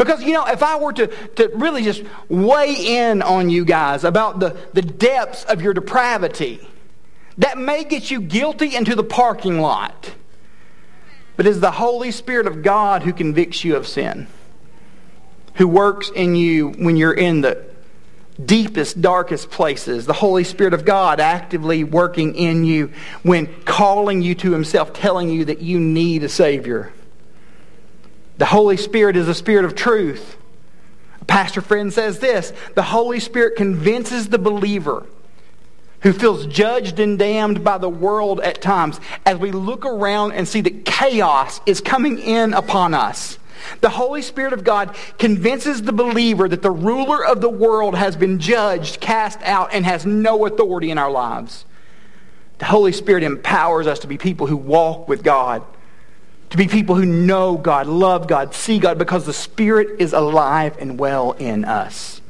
Because, 0.00 0.22
you 0.22 0.32
know, 0.32 0.46
if 0.46 0.62
I 0.62 0.78
were 0.78 0.94
to, 0.94 1.08
to 1.08 1.50
really 1.54 1.82
just 1.82 2.02
weigh 2.30 2.72
in 2.72 3.20
on 3.20 3.50
you 3.50 3.66
guys 3.66 4.02
about 4.02 4.40
the, 4.40 4.56
the 4.72 4.80
depths 4.80 5.44
of 5.44 5.60
your 5.60 5.74
depravity, 5.74 6.66
that 7.36 7.58
may 7.58 7.84
get 7.84 8.10
you 8.10 8.22
guilty 8.22 8.74
into 8.74 8.94
the 8.94 9.04
parking 9.04 9.60
lot. 9.60 10.14
But 11.36 11.46
it's 11.46 11.58
the 11.58 11.70
Holy 11.70 12.12
Spirit 12.12 12.46
of 12.46 12.62
God 12.62 13.02
who 13.02 13.12
convicts 13.12 13.62
you 13.62 13.76
of 13.76 13.86
sin, 13.86 14.26
who 15.56 15.68
works 15.68 16.08
in 16.08 16.34
you 16.34 16.70
when 16.70 16.96
you're 16.96 17.12
in 17.12 17.42
the 17.42 17.62
deepest, 18.42 19.02
darkest 19.02 19.50
places. 19.50 20.06
The 20.06 20.14
Holy 20.14 20.44
Spirit 20.44 20.72
of 20.72 20.86
God 20.86 21.20
actively 21.20 21.84
working 21.84 22.36
in 22.36 22.64
you 22.64 22.90
when 23.22 23.54
calling 23.64 24.22
you 24.22 24.34
to 24.36 24.52
Himself, 24.52 24.94
telling 24.94 25.28
you 25.28 25.44
that 25.44 25.60
you 25.60 25.78
need 25.78 26.22
a 26.22 26.30
Savior. 26.30 26.90
The 28.40 28.46
Holy 28.46 28.78
Spirit 28.78 29.18
is 29.18 29.28
a 29.28 29.34
spirit 29.34 29.66
of 29.66 29.74
truth. 29.74 30.38
A 31.20 31.24
pastor 31.26 31.60
friend 31.60 31.92
says 31.92 32.20
this 32.20 32.54
The 32.74 32.82
Holy 32.82 33.20
Spirit 33.20 33.54
convinces 33.54 34.28
the 34.30 34.38
believer 34.38 35.04
who 36.00 36.14
feels 36.14 36.46
judged 36.46 36.98
and 37.00 37.18
damned 37.18 37.62
by 37.62 37.76
the 37.76 37.90
world 37.90 38.40
at 38.40 38.62
times 38.62 38.98
as 39.26 39.36
we 39.36 39.50
look 39.50 39.84
around 39.84 40.32
and 40.32 40.48
see 40.48 40.62
that 40.62 40.86
chaos 40.86 41.60
is 41.66 41.82
coming 41.82 42.18
in 42.18 42.54
upon 42.54 42.94
us. 42.94 43.38
The 43.82 43.90
Holy 43.90 44.22
Spirit 44.22 44.54
of 44.54 44.64
God 44.64 44.96
convinces 45.18 45.82
the 45.82 45.92
believer 45.92 46.48
that 46.48 46.62
the 46.62 46.70
ruler 46.70 47.22
of 47.22 47.42
the 47.42 47.50
world 47.50 47.94
has 47.94 48.16
been 48.16 48.38
judged, 48.38 49.02
cast 49.02 49.42
out, 49.42 49.68
and 49.74 49.84
has 49.84 50.06
no 50.06 50.46
authority 50.46 50.90
in 50.90 50.96
our 50.96 51.10
lives. 51.10 51.66
The 52.56 52.64
Holy 52.64 52.92
Spirit 52.92 53.22
empowers 53.22 53.86
us 53.86 53.98
to 53.98 54.06
be 54.06 54.16
people 54.16 54.46
who 54.46 54.56
walk 54.56 55.08
with 55.10 55.22
God 55.22 55.62
to 56.50 56.56
be 56.56 56.66
people 56.66 56.96
who 56.96 57.06
know 57.06 57.56
God, 57.56 57.86
love 57.86 58.26
God, 58.26 58.54
see 58.54 58.78
God, 58.78 58.98
because 58.98 59.24
the 59.24 59.32
Spirit 59.32 60.00
is 60.00 60.12
alive 60.12 60.76
and 60.78 60.98
well 60.98 61.32
in 61.32 61.64
us. 61.64 62.20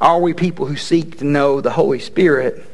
Are 0.00 0.20
we 0.20 0.34
people 0.34 0.66
who 0.66 0.76
seek 0.76 1.18
to 1.18 1.24
know 1.24 1.60
the 1.60 1.70
Holy 1.70 1.98
Spirit? 1.98 2.66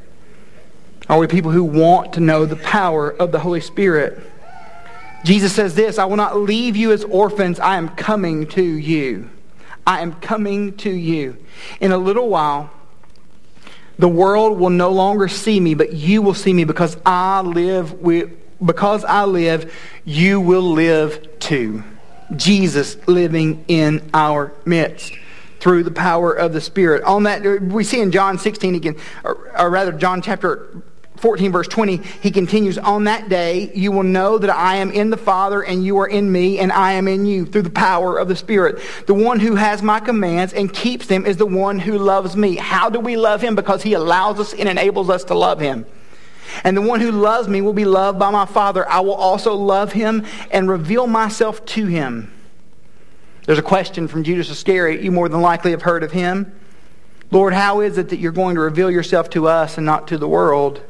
Are 1.09 1.19
we 1.19 1.27
people 1.27 1.53
who 1.53 1.65
want 1.65 2.15
to 2.15 2.21
know 2.21 2.45
the 2.45 2.57
power 2.57 3.11
of 3.11 3.33
the 3.33 3.39
Holy 3.39 3.61
Spirit? 3.61 4.21
Jesus 5.25 5.55
says 5.55 5.75
this 5.75 5.99
I 5.99 6.05
will 6.07 6.17
not 6.17 6.37
leave 6.37 6.77
you 6.77 6.93
as 6.93 7.05
orphans. 7.05 7.61
I 7.61 7.77
am 7.77 7.91
coming 7.91 8.47
to 8.49 8.63
you. 8.63 9.31
I 9.87 10.01
am 10.01 10.15
coming 10.15 10.77
to 10.79 10.91
you. 10.91 11.37
In 11.81 11.93
a 11.93 11.99
little 11.99 12.29
while, 12.29 12.71
the 13.99 14.09
world 14.09 14.59
will 14.59 14.71
no 14.71 14.91
longer 14.91 15.29
see 15.29 15.59
me, 15.61 15.75
but 15.75 15.93
you 15.93 16.21
will 16.21 16.35
see 16.35 16.53
me 16.53 16.65
because 16.65 16.97
I 17.07 17.41
live 17.43 17.95
with 17.95 18.31
because 18.65 19.05
I 19.05 19.25
live, 19.25 19.75
you 20.05 20.41
will 20.41 20.73
live 20.73 21.39
too. 21.39 21.85
Jesus 22.37 22.97
living 23.07 23.65
in 23.69 24.11
our 24.13 24.53
midst 24.65 25.13
through 25.61 25.83
the 25.83 25.91
power 25.91 26.33
of 26.33 26.53
the 26.53 26.61
Spirit. 26.61 27.03
On 27.05 27.25
that, 27.25 27.43
we 27.63 27.85
see 27.85 28.01
in 28.01 28.13
John 28.13 28.39
16 28.39 28.75
again, 28.75 28.97
or, 29.25 29.71
rather, 29.71 29.93
John 29.93 30.23
chapter 30.23 30.83
14, 31.17 31.51
verse 31.51 31.67
20, 31.69 31.97
he 31.97 32.31
continues, 32.31 32.79
On 32.79 33.05
that 33.05 33.29
day 33.29 33.73
you 33.75 33.91
will 33.91 34.05
know 34.05 34.39
that 34.39 34.51
I 34.51 34.77
am 34.77 34.93
in 34.93 35.11
the 35.11 35.17
Father, 35.17 35.63
and 35.63 35.85
you 35.85 35.99
are 35.99 36.07
in 36.07 36.31
me, 36.31 36.59
and 36.59 36.71
I 36.71 36.93
am 36.93 37.09
in 37.09 37.27
you, 37.27 37.45
through 37.45 37.63
the 37.63 37.71
power 37.71 38.19
of 38.19 38.29
the 38.29 38.37
Spirit. 38.37 38.81
The 39.07 39.15
one 39.15 39.41
who 39.41 39.57
has 39.57 39.83
my 39.83 40.01
commands 40.01 40.53
and 40.53 40.73
keeps 40.73 41.07
them 41.07 41.27
is 41.27 41.37
the 41.37 41.47
one 41.47 41.81
who 41.81 41.99
loves 41.99 42.37
me. 42.37 42.57
How 42.57 42.89
do 42.89 43.01
we 43.01 43.17
love 43.17 43.43
him? 43.43 43.57
Because 43.57 43.83
he 43.83 43.95
allows 43.95 44.39
us 44.39 44.55
and 44.55 44.69
enables 44.69 45.11
us 45.11 45.25
to 45.25 45.35
love 45.35 45.59
him. 45.59 45.87
And 46.65 46.77
the 46.77 46.83
one 46.83 47.01
who 47.01 47.11
loves 47.11 47.49
me 47.49 47.61
will 47.61 47.73
be 47.73 47.85
loved 47.85 48.19
by 48.19 48.31
my 48.31 48.47
Father. 48.47 48.89
I 48.89 49.01
will 49.01 49.15
also 49.15 49.55
love 49.55 49.93
him 49.93 50.25
and 50.51 50.69
reveal 50.69 51.07
myself 51.07 51.65
to 51.67 51.87
him. 51.87 52.33
There's 53.47 53.59
a 53.59 53.63
question 53.63 54.09
from 54.09 54.25
Judas 54.25 54.51
Iscariot. 54.51 55.03
You 55.03 55.11
more 55.11 55.29
than 55.29 55.41
likely 55.41 55.71
have 55.71 55.83
heard 55.83 56.03
of 56.03 56.13
him. 56.13 56.53
Lord, 57.31 57.53
how 57.53 57.81
is 57.81 57.99
it 57.99 58.11
that 58.11 58.19
you're 58.19 58.33
going 58.33 58.55
to 58.55 58.61
reveal 58.61 58.91
yourself 58.91 59.31
to 59.31 59.49
us 59.49 59.77
and 59.77 59.87
not 59.87 60.09
to 60.09 60.19
the 60.19 60.29
world? 60.29 60.83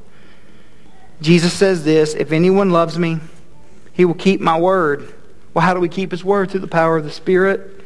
Jesus 1.20 1.52
says 1.52 1.84
this 1.84 2.14
If 2.14 2.32
anyone 2.32 2.70
loves 2.70 2.98
me, 2.98 3.20
he 3.92 4.04
will 4.04 4.14
keep 4.14 4.40
my 4.40 4.58
word. 4.58 5.14
Well, 5.54 5.64
how 5.64 5.74
do 5.74 5.80
we 5.80 5.88
keep 5.88 6.10
his 6.10 6.24
word? 6.24 6.50
Through 6.50 6.60
the 6.60 6.68
power 6.68 6.96
of 6.96 7.04
the 7.04 7.10
Spirit. 7.10 7.77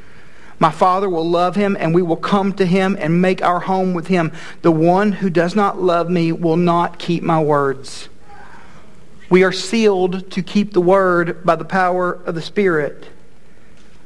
My 0.62 0.70
Father 0.70 1.10
will 1.10 1.28
love 1.28 1.56
him, 1.56 1.76
and 1.80 1.92
we 1.92 2.02
will 2.02 2.14
come 2.14 2.52
to 2.52 2.64
him 2.64 2.96
and 3.00 3.20
make 3.20 3.42
our 3.42 3.58
home 3.58 3.94
with 3.94 4.06
him. 4.06 4.30
The 4.62 4.70
one 4.70 5.10
who 5.10 5.28
does 5.28 5.56
not 5.56 5.82
love 5.82 6.08
me 6.08 6.30
will 6.30 6.56
not 6.56 7.00
keep 7.00 7.24
my 7.24 7.42
words. 7.42 8.08
We 9.28 9.42
are 9.42 9.50
sealed 9.50 10.30
to 10.30 10.40
keep 10.40 10.72
the 10.72 10.80
word 10.80 11.44
by 11.44 11.56
the 11.56 11.64
power 11.64 12.12
of 12.12 12.36
the 12.36 12.40
Spirit. 12.40 13.08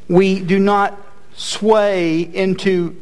We 0.09 0.41
do 0.41 0.59
not 0.59 0.99
sway 1.35 2.23
into 2.23 2.97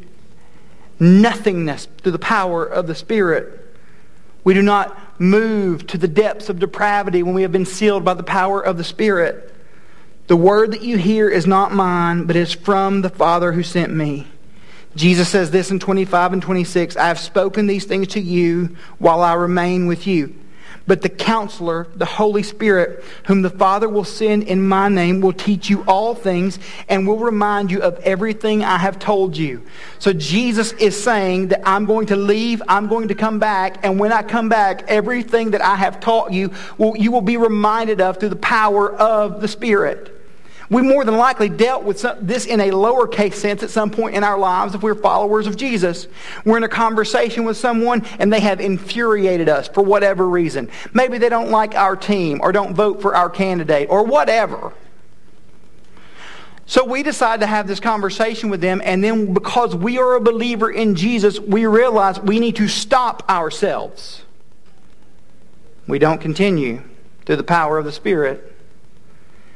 nothingness 0.99 1.87
through 1.99 2.11
the 2.11 2.19
power 2.19 2.65
of 2.65 2.87
the 2.87 2.95
Spirit. 2.95 3.73
We 4.43 4.53
do 4.53 4.63
not 4.63 4.99
move 5.17 5.87
to 5.87 5.97
the 5.97 6.09
depths 6.09 6.49
of 6.49 6.59
depravity 6.59 7.23
when 7.23 7.33
we 7.33 7.43
have 7.43 7.53
been 7.53 7.65
sealed 7.65 8.03
by 8.03 8.15
the 8.15 8.21
power 8.21 8.59
of 8.59 8.75
the 8.75 8.83
Spirit. 8.83 9.54
The 10.27 10.35
word 10.35 10.71
that 10.71 10.81
you 10.81 10.97
hear 10.97 11.29
is 11.29 11.45
not 11.45 11.71
mine, 11.71 12.23
but 12.23 12.35
is 12.35 12.51
from 12.51 13.01
the 13.01 13.09
Father 13.09 13.51
who 13.51 13.61
sent 13.61 13.93
me. 13.93 14.27
Jesus 14.95 15.29
says 15.29 15.51
this 15.51 15.71
in 15.71 15.79
25 15.79 16.33
and 16.33 16.41
26 16.41 16.95
I 16.95 17.07
have 17.09 17.19
spoken 17.19 17.67
these 17.67 17.85
things 17.85 18.07
to 18.09 18.21
you 18.21 18.75
while 18.97 19.21
I 19.21 19.33
remain 19.33 19.87
with 19.87 20.07
you. 20.07 20.33
But 20.87 21.01
the 21.01 21.09
counselor, 21.09 21.87
the 21.95 22.05
Holy 22.05 22.43
Spirit, 22.43 23.03
whom 23.25 23.41
the 23.41 23.49
Father 23.49 23.89
will 23.89 24.03
send 24.03 24.43
in 24.43 24.67
my 24.67 24.87
name, 24.87 25.19
will 25.19 25.33
teach 25.33 25.67
you 25.67 25.83
all 25.87 26.13
things 26.13 26.59
and 26.87 27.07
will 27.07 27.17
remind 27.17 27.71
you 27.71 27.81
of 27.81 27.97
everything 27.99 28.63
I 28.63 28.77
have 28.77 28.99
told 28.99 29.35
you. 29.35 29.63
So 29.97 30.13
Jesus 30.13 30.73
is 30.73 31.01
saying 31.01 31.47
that 31.47 31.67
I'm 31.67 31.85
going 31.85 32.05
to 32.07 32.15
leave, 32.15 32.61
I'm 32.67 32.87
going 32.87 33.07
to 33.07 33.15
come 33.15 33.39
back, 33.39 33.83
and 33.83 33.99
when 33.99 34.11
I 34.11 34.21
come 34.21 34.47
back, 34.47 34.83
everything 34.87 35.51
that 35.51 35.61
I 35.61 35.75
have 35.75 35.99
taught 35.99 36.31
you, 36.31 36.53
will, 36.77 36.95
you 36.95 37.11
will 37.11 37.21
be 37.21 37.37
reminded 37.37 37.99
of 37.99 38.19
through 38.19 38.29
the 38.29 38.35
power 38.35 38.93
of 38.95 39.41
the 39.41 39.47
Spirit. 39.47 40.14
We 40.69 40.81
more 40.81 41.05
than 41.05 41.17
likely 41.17 41.49
dealt 41.49 41.83
with 41.83 41.99
some, 41.99 42.17
this 42.25 42.45
in 42.45 42.59
a 42.59 42.71
lowercase 42.71 43.35
sense 43.35 43.61
at 43.61 43.69
some 43.69 43.91
point 43.91 44.15
in 44.15 44.23
our 44.23 44.37
lives 44.37 44.73
if 44.73 44.81
we're 44.81 44.95
followers 44.95 45.45
of 45.47 45.55
Jesus. 45.55 46.07
We're 46.43 46.57
in 46.57 46.63
a 46.63 46.69
conversation 46.69 47.45
with 47.45 47.57
someone 47.57 48.05
and 48.19 48.33
they 48.33 48.39
have 48.39 48.59
infuriated 48.59 49.47
us 49.47 49.67
for 49.67 49.83
whatever 49.83 50.27
reason. 50.27 50.69
Maybe 50.93 51.17
they 51.17 51.29
don't 51.29 51.51
like 51.51 51.75
our 51.75 51.95
team 51.95 52.39
or 52.41 52.51
don't 52.51 52.73
vote 52.73 53.01
for 53.01 53.15
our 53.15 53.29
candidate 53.29 53.89
or 53.89 54.03
whatever. 54.03 54.73
So 56.67 56.83
we 56.83 57.03
decide 57.03 57.41
to 57.41 57.45
have 57.45 57.67
this 57.67 57.79
conversation 57.79 58.49
with 58.49 58.59
them, 58.59 58.81
and 58.83 59.03
then 59.03 59.35
because 59.35 59.75
we 59.75 59.99
are 59.99 60.15
a 60.15 60.19
believer 60.19 60.71
in 60.71 60.95
Jesus, 60.95 61.39
we 61.39 61.67
realize 61.67 62.19
we 62.19 62.39
need 62.39 62.55
to 62.55 62.67
stop 62.67 63.29
ourselves. 63.29 64.23
We 65.87 65.99
don't 65.99 66.19
continue 66.19 66.81
through 67.25 67.35
the 67.35 67.43
power 67.43 67.77
of 67.77 67.85
the 67.85 67.91
Spirit. 67.91 68.54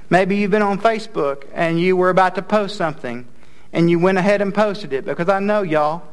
Maybe 0.10 0.38
you've 0.38 0.52
been 0.52 0.62
on 0.62 0.80
Facebook 0.80 1.46
and 1.54 1.80
you 1.80 1.96
were 1.96 2.10
about 2.10 2.36
to 2.36 2.42
post 2.42 2.76
something 2.76 3.28
and 3.72 3.90
you 3.90 4.00
went 4.00 4.18
ahead 4.18 4.42
and 4.42 4.54
posted 4.54 4.94
it 4.94 5.06
because 5.06 5.30
I 5.30 5.40
know 5.40 5.62
y'all. 5.62 6.04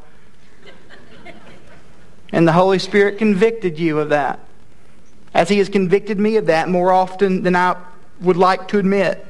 And 2.33 2.47
the 2.47 2.53
Holy 2.53 2.79
Spirit 2.79 3.19
convicted 3.19 3.79
you 3.79 3.99
of 4.01 4.11
that. 4.11 4.41
As 5.33 5.49
He 5.49 5.59
has 5.59 5.69
convicted 5.69 6.19
me 6.19 6.37
of 6.37 6.47
that 6.47 6.69
more 6.69 6.93
often 6.93 7.43
than 7.43 7.57
I 7.57 7.77
would 8.21 8.37
like 8.37 8.69
to 8.69 8.79
admit 8.79 9.25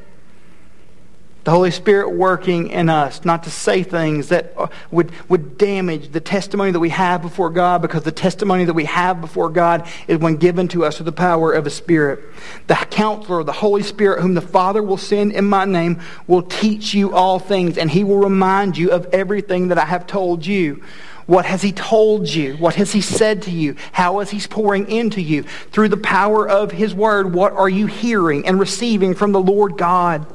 the 1.47 1.53
Holy 1.53 1.71
Spirit 1.71 2.11
working 2.11 2.71
in 2.71 2.89
us, 2.89 3.25
not 3.25 3.45
to 3.45 3.51
say 3.51 3.85
things 3.85 4.31
that 4.31 4.53
would, 4.91 5.13
would 5.29 5.57
damage 5.57 6.09
the 6.09 6.21
testimony 6.21 6.73
that 6.73 6.81
we 6.81 6.89
have 6.89 7.23
before 7.23 7.51
God, 7.51 7.81
because 7.83 8.03
the 8.03 8.11
testimony 8.11 8.65
that 8.65 8.75
we 8.75 8.87
have 8.87 9.21
before 9.21 9.49
God 9.49 9.87
is 10.09 10.19
when 10.19 10.39
given 10.39 10.67
to 10.67 10.85
us 10.85 10.97
through 10.97 11.05
the 11.05 11.13
power 11.13 11.53
of 11.53 11.63
the 11.63 11.71
Spirit. 11.71 12.19
The 12.67 12.75
counselor, 12.75 13.45
the 13.45 13.53
Holy 13.53 13.85
Spirit, 13.85 14.23
whom 14.23 14.35
the 14.35 14.41
Father 14.41 14.83
will 14.83 14.97
send 14.97 15.35
in 15.35 15.45
my 15.45 15.65
name, 15.65 16.01
will 16.27 16.43
teach 16.43 16.95
you 16.95 17.15
all 17.15 17.39
things, 17.39 17.79
and 17.79 17.93
he 17.93 18.03
will 18.03 18.19
remind 18.19 18.77
you 18.77 18.91
of 18.91 19.07
everything 19.13 19.69
that 19.69 19.79
I 19.79 19.85
have 19.85 20.09
told 20.09 20.45
you. 20.45 20.83
What 21.27 21.47
has 21.47 21.63
he 21.63 21.71
told 21.71 22.29
you? 22.29 22.57
What 22.57 22.75
has 22.75 22.91
he 22.91 23.01
said 23.01 23.43
to 23.43 23.53
you? 23.53 23.77
How 23.93 24.19
is 24.19 24.31
he 24.31 24.41
pouring 24.41 24.91
into 24.91 25.23
you? 25.23 25.45
Through 25.71 25.91
the 25.91 25.97
power 25.97 26.49
of 26.49 26.73
his 26.73 26.93
word, 26.93 27.33
what 27.33 27.53
are 27.53 27.69
you 27.69 27.87
hearing 27.87 28.45
and 28.49 28.59
receiving 28.59 29.15
from 29.15 29.31
the 29.31 29.41
Lord 29.41 29.79
God? 29.79 30.27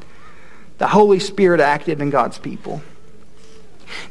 The 0.82 0.88
Holy 0.88 1.20
Spirit 1.20 1.62
active 1.62 2.02
in 2.02 2.10
God's 2.10 2.40
people. 2.40 2.82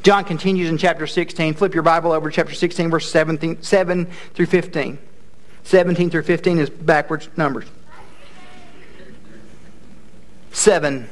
John 0.05 0.25
continues 0.25 0.69
in 0.69 0.79
chapter 0.79 1.05
16. 1.05 1.55
Flip 1.55 1.75
your 1.75 1.83
Bible 1.83 2.13
over 2.13 2.31
to 2.31 2.37
chapter 2.37 2.55
16, 2.55 2.91
verse 2.91 3.11
17, 3.11 3.61
7 3.61 4.07
through 4.35 4.47
15. 4.47 4.97
17 5.65 6.11
through 6.11 6.23
15 6.23 6.59
is 6.61 6.71
backwards 6.71 7.29
numbers. 7.37 7.65
7. 10.53 11.11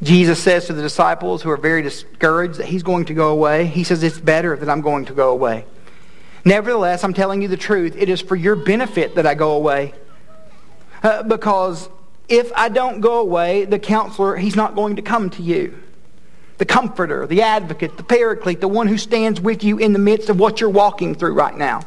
Jesus 0.00 0.40
says 0.40 0.66
to 0.66 0.72
the 0.72 0.82
disciples 0.82 1.42
who 1.42 1.50
are 1.50 1.56
very 1.56 1.82
discouraged 1.82 2.60
that 2.60 2.66
he's 2.66 2.84
going 2.84 3.06
to 3.06 3.14
go 3.14 3.30
away, 3.30 3.66
he 3.66 3.82
says, 3.82 4.04
It's 4.04 4.20
better 4.20 4.54
that 4.54 4.68
I'm 4.68 4.80
going 4.80 5.06
to 5.06 5.12
go 5.12 5.30
away. 5.30 5.64
Nevertheless, 6.44 7.02
I'm 7.02 7.14
telling 7.14 7.42
you 7.42 7.48
the 7.48 7.56
truth. 7.56 7.96
It 7.98 8.08
is 8.08 8.20
for 8.20 8.36
your 8.36 8.54
benefit 8.54 9.16
that 9.16 9.26
I 9.26 9.34
go 9.34 9.54
away. 9.54 9.92
Uh, 11.02 11.24
because 11.24 11.88
if 12.28 12.52
I 12.54 12.68
don't 12.68 13.00
go 13.00 13.20
away, 13.20 13.64
the 13.64 13.78
counselor, 13.78 14.36
he's 14.36 14.56
not 14.56 14.74
going 14.74 14.96
to 14.96 15.02
come 15.02 15.30
to 15.30 15.42
you. 15.42 15.78
The 16.58 16.64
comforter, 16.64 17.26
the 17.26 17.42
advocate, 17.42 17.96
the 17.96 18.04
paraclete, 18.04 18.60
the 18.60 18.68
one 18.68 18.86
who 18.86 18.98
stands 18.98 19.40
with 19.40 19.64
you 19.64 19.78
in 19.78 19.92
the 19.92 19.98
midst 19.98 20.28
of 20.28 20.38
what 20.38 20.60
you're 20.60 20.70
walking 20.70 21.14
through 21.14 21.34
right 21.34 21.56
now. 21.56 21.82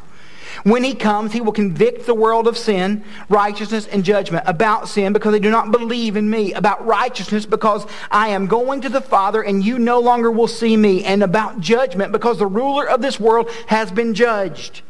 When 0.62 0.82
he 0.84 0.94
comes, 0.94 1.32
he 1.32 1.40
will 1.40 1.52
convict 1.52 2.06
the 2.06 2.14
world 2.14 2.48
of 2.48 2.56
sin, 2.56 3.04
righteousness, 3.28 3.86
and 3.86 4.04
judgment. 4.04 4.44
About 4.46 4.88
sin 4.88 5.12
because 5.12 5.32
they 5.32 5.40
do 5.40 5.50
not 5.50 5.70
believe 5.70 6.16
in 6.16 6.28
me. 6.28 6.52
About 6.52 6.84
righteousness 6.86 7.46
because 7.46 7.86
I 8.10 8.28
am 8.28 8.46
going 8.46 8.80
to 8.82 8.88
the 8.88 9.00
Father 9.00 9.42
and 9.42 9.64
you 9.64 9.78
no 9.78 10.00
longer 10.00 10.30
will 10.30 10.48
see 10.48 10.76
me. 10.76 11.04
And 11.04 11.22
about 11.22 11.60
judgment 11.60 12.12
because 12.12 12.38
the 12.38 12.46
ruler 12.46 12.88
of 12.88 13.02
this 13.02 13.20
world 13.20 13.50
has 13.66 13.90
been 13.90 14.14
judged. 14.14 14.82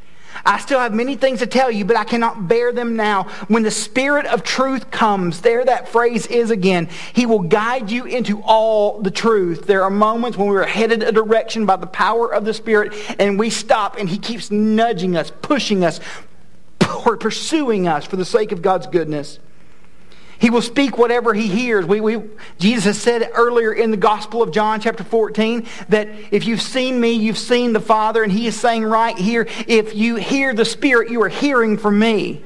I 0.46 0.58
still 0.60 0.78
have 0.78 0.94
many 0.94 1.16
things 1.16 1.40
to 1.40 1.46
tell 1.46 1.70
you, 1.70 1.84
but 1.84 1.96
I 1.96 2.04
cannot 2.04 2.46
bear 2.46 2.72
them 2.72 2.94
now. 2.94 3.24
When 3.48 3.64
the 3.64 3.70
Spirit 3.70 4.26
of 4.26 4.44
truth 4.44 4.90
comes, 4.92 5.40
there 5.40 5.64
that 5.64 5.88
phrase 5.88 6.26
is 6.28 6.50
again, 6.50 6.88
He 7.12 7.26
will 7.26 7.40
guide 7.40 7.90
you 7.90 8.04
into 8.04 8.40
all 8.42 9.02
the 9.02 9.10
truth. 9.10 9.66
There 9.66 9.82
are 9.82 9.90
moments 9.90 10.38
when 10.38 10.48
we 10.48 10.56
are 10.56 10.64
headed 10.64 11.02
a 11.02 11.10
direction 11.10 11.66
by 11.66 11.76
the 11.76 11.86
power 11.86 12.32
of 12.32 12.44
the 12.44 12.54
Spirit 12.54 12.94
and 13.18 13.38
we 13.38 13.50
stop 13.50 13.96
and 13.98 14.08
He 14.08 14.18
keeps 14.18 14.50
nudging 14.50 15.16
us, 15.16 15.32
pushing 15.42 15.84
us, 15.84 15.98
or 17.04 17.16
pursuing 17.16 17.88
us 17.88 18.04
for 18.04 18.16
the 18.16 18.24
sake 18.24 18.52
of 18.52 18.62
God's 18.62 18.86
goodness. 18.86 19.40
He 20.38 20.50
will 20.50 20.62
speak 20.62 20.98
whatever 20.98 21.32
he 21.32 21.48
hears. 21.48 21.86
We, 21.86 22.00
we, 22.00 22.22
Jesus 22.58 22.84
has 22.84 23.00
said 23.00 23.30
earlier 23.34 23.72
in 23.72 23.90
the 23.90 23.96
Gospel 23.96 24.42
of 24.42 24.52
John, 24.52 24.80
chapter 24.80 25.02
14, 25.02 25.66
that 25.88 26.08
if 26.30 26.46
you've 26.46 26.60
seen 26.60 27.00
me, 27.00 27.12
you've 27.12 27.38
seen 27.38 27.72
the 27.72 27.80
Father. 27.80 28.22
And 28.22 28.30
he 28.30 28.46
is 28.46 28.58
saying 28.58 28.84
right 28.84 29.16
here, 29.16 29.46
if 29.66 29.94
you 29.94 30.16
hear 30.16 30.52
the 30.52 30.64
Spirit, 30.64 31.10
you 31.10 31.22
are 31.22 31.28
hearing 31.28 31.78
from 31.78 31.98
me. 31.98 32.42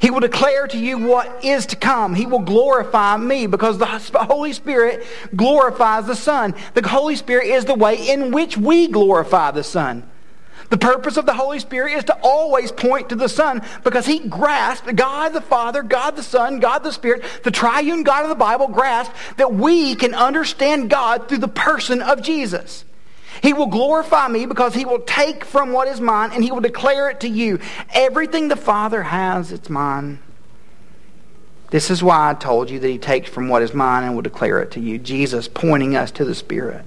He 0.00 0.10
will 0.10 0.20
declare 0.20 0.66
to 0.68 0.78
you 0.78 0.98
what 0.98 1.44
is 1.44 1.66
to 1.66 1.76
come. 1.76 2.14
He 2.14 2.26
will 2.26 2.40
glorify 2.40 3.16
me 3.16 3.46
because 3.46 3.78
the 3.78 3.86
Holy 3.86 4.52
Spirit 4.52 5.06
glorifies 5.34 6.06
the 6.06 6.16
Son. 6.16 6.54
The 6.74 6.86
Holy 6.86 7.16
Spirit 7.16 7.46
is 7.46 7.64
the 7.64 7.74
way 7.74 8.10
in 8.10 8.30
which 8.30 8.56
we 8.56 8.88
glorify 8.88 9.50
the 9.50 9.64
Son. 9.64 10.08
The 10.70 10.78
purpose 10.78 11.16
of 11.16 11.26
the 11.26 11.34
Holy 11.34 11.58
Spirit 11.58 11.92
is 11.94 12.04
to 12.04 12.18
always 12.22 12.72
point 12.72 13.10
to 13.10 13.14
the 13.14 13.28
Son 13.28 13.62
because 13.82 14.06
he 14.06 14.20
grasped, 14.20 14.96
God 14.96 15.30
the 15.30 15.40
Father, 15.40 15.82
God 15.82 16.16
the 16.16 16.22
Son, 16.22 16.58
God 16.60 16.78
the 16.78 16.92
Spirit, 16.92 17.22
the 17.42 17.50
triune 17.50 18.02
God 18.02 18.24
of 18.24 18.30
the 18.30 18.34
Bible 18.34 18.68
grasped 18.68 19.14
that 19.36 19.52
we 19.52 19.94
can 19.94 20.14
understand 20.14 20.90
God 20.90 21.28
through 21.28 21.38
the 21.38 21.48
person 21.48 22.00
of 22.00 22.22
Jesus. 22.22 22.84
He 23.42 23.52
will 23.52 23.66
glorify 23.66 24.28
me 24.28 24.46
because 24.46 24.74
he 24.74 24.84
will 24.84 25.00
take 25.00 25.44
from 25.44 25.72
what 25.72 25.88
is 25.88 26.00
mine 26.00 26.30
and 26.32 26.42
he 26.42 26.50
will 26.50 26.60
declare 26.60 27.10
it 27.10 27.20
to 27.20 27.28
you. 27.28 27.58
Everything 27.92 28.48
the 28.48 28.56
Father 28.56 29.02
has, 29.02 29.52
it's 29.52 29.68
mine. 29.68 30.20
This 31.70 31.90
is 31.90 32.02
why 32.02 32.30
I 32.30 32.34
told 32.34 32.70
you 32.70 32.78
that 32.78 32.88
he 32.88 32.98
takes 32.98 33.28
from 33.28 33.48
what 33.48 33.62
is 33.62 33.74
mine 33.74 34.04
and 34.04 34.14
will 34.14 34.22
declare 34.22 34.62
it 34.62 34.70
to 34.72 34.80
you. 34.80 34.98
Jesus 34.98 35.48
pointing 35.48 35.96
us 35.96 36.10
to 36.12 36.24
the 36.24 36.34
Spirit. 36.34 36.84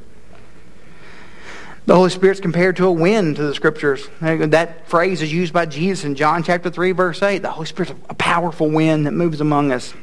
The 1.87 1.95
Holy 1.95 2.09
Spirit's 2.09 2.41
compared 2.41 2.75
to 2.75 2.85
a 2.85 2.91
wind 2.91 3.37
to 3.37 3.43
the 3.43 3.55
Scriptures. 3.55 4.09
That 4.19 4.89
phrase 4.89 5.21
is 5.21 5.31
used 5.31 5.53
by 5.53 5.65
Jesus 5.65 6.03
in 6.03 6.15
John 6.15 6.43
chapter 6.43 6.69
3, 6.69 6.91
verse 6.91 7.23
8. 7.23 7.37
The 7.37 7.49
Holy 7.49 7.65
Spirit's 7.65 7.93
a 8.09 8.13
powerful 8.13 8.69
wind 8.69 9.05
that 9.05 9.13
moves 9.13 9.39
among 9.39 9.71
us. 9.71 9.93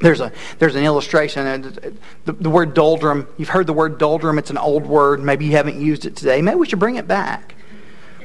There's, 0.00 0.20
a, 0.20 0.30
there's 0.58 0.74
an 0.74 0.84
illustration. 0.84 1.46
Uh, 1.46 1.90
the, 2.26 2.32
the 2.32 2.50
word 2.50 2.74
doldrum, 2.74 3.26
you've 3.38 3.48
heard 3.48 3.66
the 3.66 3.72
word 3.72 3.96
doldrum. 3.96 4.36
It's 4.36 4.50
an 4.50 4.58
old 4.58 4.84
word. 4.84 5.20
Maybe 5.20 5.46
you 5.46 5.52
haven't 5.52 5.80
used 5.80 6.04
it 6.04 6.16
today. 6.16 6.42
Maybe 6.42 6.56
we 6.56 6.66
should 6.66 6.78
bring 6.78 6.96
it 6.96 7.08
back. 7.08 7.54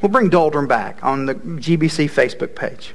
We'll 0.01 0.11
bring 0.11 0.27
doldrum 0.27 0.67
back 0.67 1.01
on 1.01 1.27
the 1.27 1.35
GBC 1.35 2.11
Facebook 2.11 2.55
page. 2.55 2.93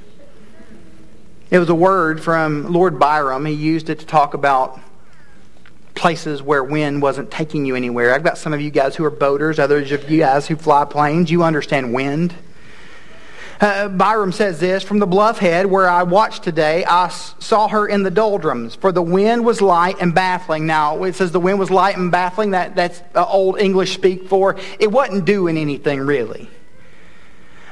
It 1.49 1.57
was 1.57 1.69
a 1.69 1.75
word 1.75 2.21
from 2.21 2.71
Lord 2.71 2.99
Byron. 2.99 3.47
He 3.47 3.53
used 3.53 3.89
it 3.89 3.97
to 3.97 4.05
talk 4.05 4.35
about 4.35 4.79
places 5.95 6.41
where 6.41 6.63
wind 6.63 7.01
wasn't 7.01 7.29
taking 7.31 7.65
you 7.65 7.75
anywhere. 7.75 8.13
I've 8.13 8.23
got 8.23 8.37
some 8.37 8.53
of 8.53 8.61
you 8.61 8.71
guys 8.71 8.95
who 8.95 9.05
are 9.05 9.11
boaters, 9.11 9.59
others 9.59 9.91
of 9.91 10.09
you 10.09 10.19
guys 10.19 10.47
who 10.47 10.55
fly 10.55 10.85
planes. 10.85 11.29
You 11.29 11.43
understand 11.43 11.93
wind. 11.93 12.33
Uh, 13.59 13.87
Byron 13.87 14.31
says 14.31 14.59
this 14.59 14.81
From 14.81 14.97
the 14.97 15.05
bluff 15.05 15.37
head 15.37 15.67
where 15.67 15.87
I 15.87 16.03
watched 16.03 16.43
today, 16.43 16.83
I 16.85 17.09
saw 17.09 17.67
her 17.67 17.87
in 17.87 18.03
the 18.03 18.09
doldrums, 18.09 18.73
for 18.73 18.91
the 18.91 19.03
wind 19.03 19.45
was 19.45 19.61
light 19.61 19.97
and 20.01 20.15
baffling. 20.15 20.65
Now, 20.65 21.03
it 21.03 21.15
says 21.15 21.31
the 21.31 21.39
wind 21.39 21.59
was 21.59 21.69
light 21.69 21.95
and 21.97 22.11
baffling. 22.11 22.51
That, 22.51 22.75
that's 22.75 23.01
uh, 23.13 23.23
old 23.23 23.59
English 23.59 23.93
speak 23.93 24.27
for 24.27 24.57
it 24.79 24.91
wasn't 24.91 25.25
doing 25.25 25.57
anything 25.57 25.99
really. 25.99 26.49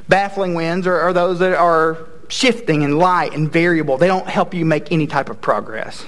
Baffling 0.07 0.53
winds 0.53 0.85
are, 0.85 0.99
are 0.99 1.13
those 1.13 1.39
that 1.39 1.53
are 1.53 2.07
shifting 2.29 2.83
and 2.83 2.97
light 2.97 3.33
and 3.33 3.51
variable, 3.51 3.97
they 3.97 4.07
don't 4.07 4.27
help 4.27 4.53
you 4.53 4.65
make 4.65 4.91
any 4.91 5.07
type 5.07 5.29
of 5.29 5.41
progress. 5.41 6.05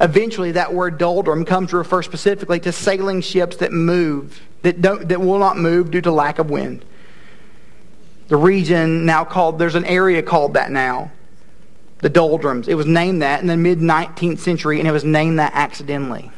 Eventually, 0.00 0.52
that 0.52 0.72
word 0.72 0.96
doldrum 0.96 1.44
comes 1.44 1.70
to 1.70 1.76
refer 1.76 2.02
specifically 2.02 2.58
to 2.60 2.72
sailing 2.72 3.20
ships 3.20 3.56
that 3.56 3.72
move, 3.72 4.40
that, 4.62 4.80
don't, 4.80 5.08
that 5.08 5.20
will 5.20 5.38
not 5.38 5.58
move 5.58 5.90
due 5.90 6.00
to 6.00 6.10
lack 6.10 6.38
of 6.38 6.48
wind. 6.48 6.84
The 8.28 8.36
region 8.36 9.04
now 9.04 9.24
called, 9.24 9.58
there's 9.58 9.74
an 9.74 9.84
area 9.84 10.22
called 10.22 10.54
that 10.54 10.70
now, 10.70 11.12
the 11.98 12.08
doldrums. 12.08 12.66
It 12.66 12.74
was 12.74 12.86
named 12.86 13.20
that 13.20 13.42
in 13.42 13.46
the 13.46 13.56
mid 13.56 13.80
19th 13.80 14.38
century, 14.38 14.78
and 14.78 14.88
it 14.88 14.92
was 14.92 15.04
named 15.04 15.38
that 15.38 15.52
accidentally. 15.54 16.30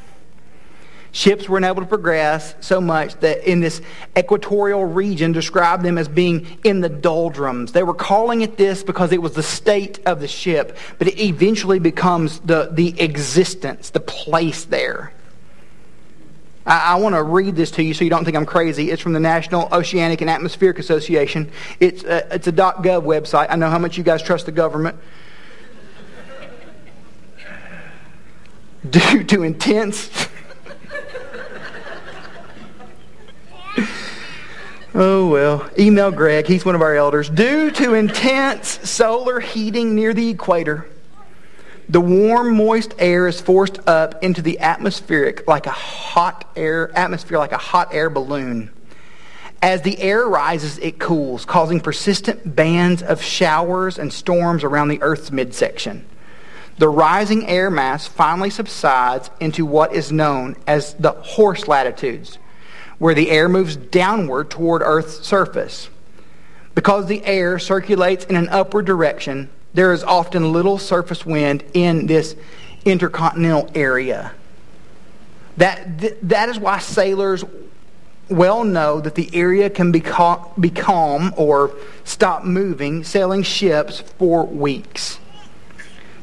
Ships 1.15 1.47
were 1.47 1.59
unable 1.59 1.83
to 1.83 1.89
progress 1.89 2.55
so 2.61 2.81
much 2.81 3.21
that 3.21 3.49
in 3.49 3.61
this 3.61 3.83
equatorial 4.17 4.87
region 4.87 5.33
described 5.33 5.83
them 5.83 5.99
as 5.99 6.09
being 6.09 6.59
in 6.65 6.81
the 6.81 6.89
doldrums. 6.89 7.73
They 7.73 7.83
were 7.83 7.93
calling 7.93 8.41
it 8.41 8.57
this 8.57 8.83
because 8.83 9.13
it 9.13 9.21
was 9.21 9.35
the 9.35 9.43
state 9.43 10.01
of 10.07 10.21
the 10.21 10.29
ship, 10.29 10.75
but 10.99 11.09
it 11.09 11.21
eventually 11.21 11.79
becomes 11.79 12.41
the, 12.41 12.71
the 12.73 12.99
existence, 12.99 13.91
the 13.91 14.01
place 14.01 14.65
there. 14.65 15.13
I, 16.65 16.95
I 16.95 16.95
want 16.95 17.15
to 17.15 17.23
read 17.23 17.57
this 17.57 17.73
to 17.73 17.83
you 17.83 17.93
so 17.93 18.05
you 18.05 18.11
don't 18.11 18.25
think 18.25 18.39
I'm 18.39 18.47
crazy. 18.47 18.91
It's 18.91 19.03
from 19.03 19.13
the 19.13 19.21
National 19.21 19.69
Oceanic 19.71 20.23
and 20.23 20.31
Atmospheric 20.31 20.79
Association. 20.79 21.51
It's 21.79 22.05
a, 22.05 22.35
it's 22.35 22.47
a 22.47 22.53
.gov 22.53 23.03
website. 23.03 23.49
I 23.51 23.57
know 23.57 23.69
how 23.69 23.79
much 23.79 23.99
you 23.99 24.05
guys 24.05 24.23
trust 24.23 24.47
the 24.47 24.53
government. 24.53 24.97
Due 28.89 29.25
to 29.25 29.43
intense 29.43 30.31
Oh, 34.95 35.29
well. 35.29 35.71
Email 35.79 36.11
Greg. 36.11 36.47
He's 36.47 36.65
one 36.65 36.75
of 36.75 36.83
our 36.83 36.95
elders. 36.95 37.31
Due 37.31 37.71
to 37.71 37.95
intense 37.95 38.89
solar 38.89 39.41
heating 39.41 39.95
near 39.95 40.13
the 40.13 40.29
equator, 40.29 40.87
the 41.89 42.01
warm, 42.01 42.57
moist 42.57 42.95
air 42.99 43.27
is 43.27 43.41
forced 43.41 43.79
up 43.87 44.23
into 44.23 44.43
the 44.43 44.61
atmospheric 44.61 45.47
like 45.49 45.67
a 45.67 45.71
hot 45.71 46.51
air 46.57 46.91
atmosphere 46.97 47.39
like 47.39 47.53
a 47.53 47.59
hot 47.59 47.93
air 47.93 48.09
balloon. 48.11 48.71
As 49.63 49.83
the 49.83 49.99
air 50.01 50.27
rises, 50.27 50.79
it 50.79 50.99
cools, 50.99 51.45
causing 51.45 51.81
persistent 51.81 52.57
bands 52.57 53.03
of 53.03 53.23
showers 53.23 53.99
and 53.99 54.13
storms 54.13 54.65
around 54.65 54.89
the 54.89 55.01
Earth's 55.03 55.31
midsection. 55.31 56.05
The 56.79 56.89
rising 56.89 57.47
air 57.47 57.71
mass 57.71 58.09
finally 58.09 58.51
subsides 58.51 59.31
into 59.39 59.65
what 59.65 59.95
is 59.95 60.11
known 60.11 60.57
as 60.67 60.95
the 60.95 61.13
horse 61.13 61.69
latitudes, 61.69 62.39
where 63.03 63.17
the 63.17 63.33
air 63.33 63.49
moves 63.49 63.75
downward 63.75 64.49
toward 64.49 64.81
Earth's 64.81 65.27
surface. 65.27 65.89
Because 66.77 67.07
the 67.07 67.25
air 67.25 67.59
circulates 67.59 68.25
in 68.27 68.37
an 68.37 68.49
upward 68.51 68.85
direction, 68.85 69.51
there 69.75 69.93
is 69.93 70.05
often 70.05 70.53
little 70.53 70.79
surface 70.79 71.27
wind 71.27 71.65
in 71.75 72.07
this 72.07 72.37
intercontinental 72.85 73.69
area. 73.75 74.31
That, 75.57 75.99
th- 75.99 76.17
that 76.23 76.49
is 76.49 76.61
why 76.61 76.79
sailors 76.79 77.45
well 78.29 78.63
know 78.63 79.01
that 79.01 79.17
the 79.17 79.35
area 79.35 79.69
can 79.69 79.91
be, 79.91 79.99
cal- 79.99 80.55
be 80.61 80.71
calm 80.71 81.35
or 81.37 81.75
stop 82.05 82.45
moving, 82.45 83.03
sailing 83.03 83.43
ships 83.43 83.99
for 83.99 84.47
weeks. 84.47 85.19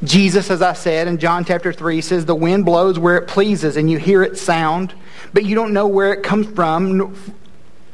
Jesus, 0.02 0.50
as 0.50 0.62
I 0.62 0.72
said 0.72 1.08
in 1.08 1.18
John 1.18 1.44
chapter 1.44 1.72
3, 1.72 2.00
says, 2.00 2.24
The 2.24 2.34
wind 2.34 2.64
blows 2.64 2.98
where 2.98 3.18
it 3.18 3.28
pleases, 3.28 3.76
and 3.76 3.90
you 3.90 3.98
hear 3.98 4.22
its 4.22 4.40
sound, 4.40 4.94
but 5.34 5.44
you 5.44 5.54
don't 5.54 5.74
know 5.74 5.86
where 5.86 6.12
it 6.12 6.22
comes 6.22 6.46
from 6.46 7.14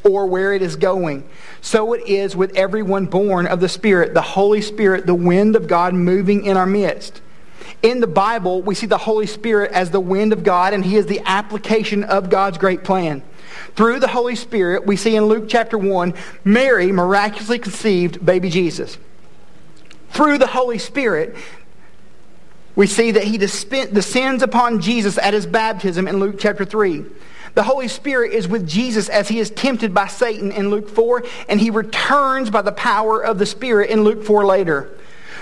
or 0.05 0.27
where 0.27 0.53
it 0.53 0.63
is 0.63 0.77
going. 0.77 1.29
So 1.61 1.95
it 1.95 2.07
is 2.07 2.37
with 2.37 2.57
everyone 2.57 3.07
born 3.07 3.47
of 3.49 3.59
the 3.59 3.69
Spirit, 3.69 4.15
the 4.15 4.23
Holy 4.23 4.61
Spirit, 4.61 5.05
the 5.07 5.17
wind 5.17 5.57
of 5.57 5.67
God 5.67 5.95
moving 5.95 6.45
in 6.45 6.57
our 6.57 6.67
midst. 6.67 7.21
In 7.83 8.01
the 8.01 8.07
Bible, 8.07 8.63
we 8.63 8.77
see 8.77 8.87
the 8.87 8.99
Holy 8.99 9.27
Spirit 9.27 9.73
as 9.73 9.91
the 9.91 10.01
wind 10.01 10.33
of 10.33 10.45
God, 10.45 10.75
and 10.75 10.85
He 10.85 10.97
is 10.97 11.07
the 11.07 11.21
application 11.27 12.05
of 12.05 12.31
God's 12.31 12.57
great 12.57 12.85
plan. 12.85 13.23
Through 13.75 13.99
the 13.99 14.09
Holy 14.09 14.37
Spirit, 14.37 14.87
we 14.87 14.97
see 14.97 15.17
in 15.17 15.25
Luke 15.25 15.47
chapter 15.49 15.77
1, 15.77 16.15
Mary 16.45 16.93
miraculously 16.93 17.59
conceived 17.59 18.25
baby 18.25 18.49
Jesus. 18.49 18.97
Through 20.11 20.39
the 20.39 20.47
Holy 20.47 20.79
Spirit, 20.79 21.37
We 22.77 22.87
see 22.87 23.11
that 23.11 23.25
he 23.25 23.39
descends 23.39 24.43
upon 24.43 24.81
Jesus 24.81 25.19
at 25.19 25.35
his 25.35 25.47
baptism 25.47 26.07
in 26.07 26.21
Luke 26.21 26.37
chapter 26.39 26.65
3. 26.65 27.05
The 27.55 27.63
Holy 27.63 27.89
Spirit 27.89 28.35
is 28.35 28.47
with 28.47 28.69
Jesus 28.69 29.09
as 29.09 29.29
he 29.29 29.41
is 29.41 29.49
tempted 29.49 29.95
by 29.95 30.09
Satan 30.09 30.53
in 30.53 30.69
Luke 30.69 30.91
4, 30.91 31.25
and 31.49 31.59
he 31.59 31.71
returns 31.71 32.51
by 32.51 32.61
the 32.61 32.73
power 32.73 33.19
of 33.19 33.39
the 33.39 33.47
Spirit 33.47 33.89
in 33.89 34.05
Luke 34.05 34.23
4 34.23 34.45
later. 34.45 34.91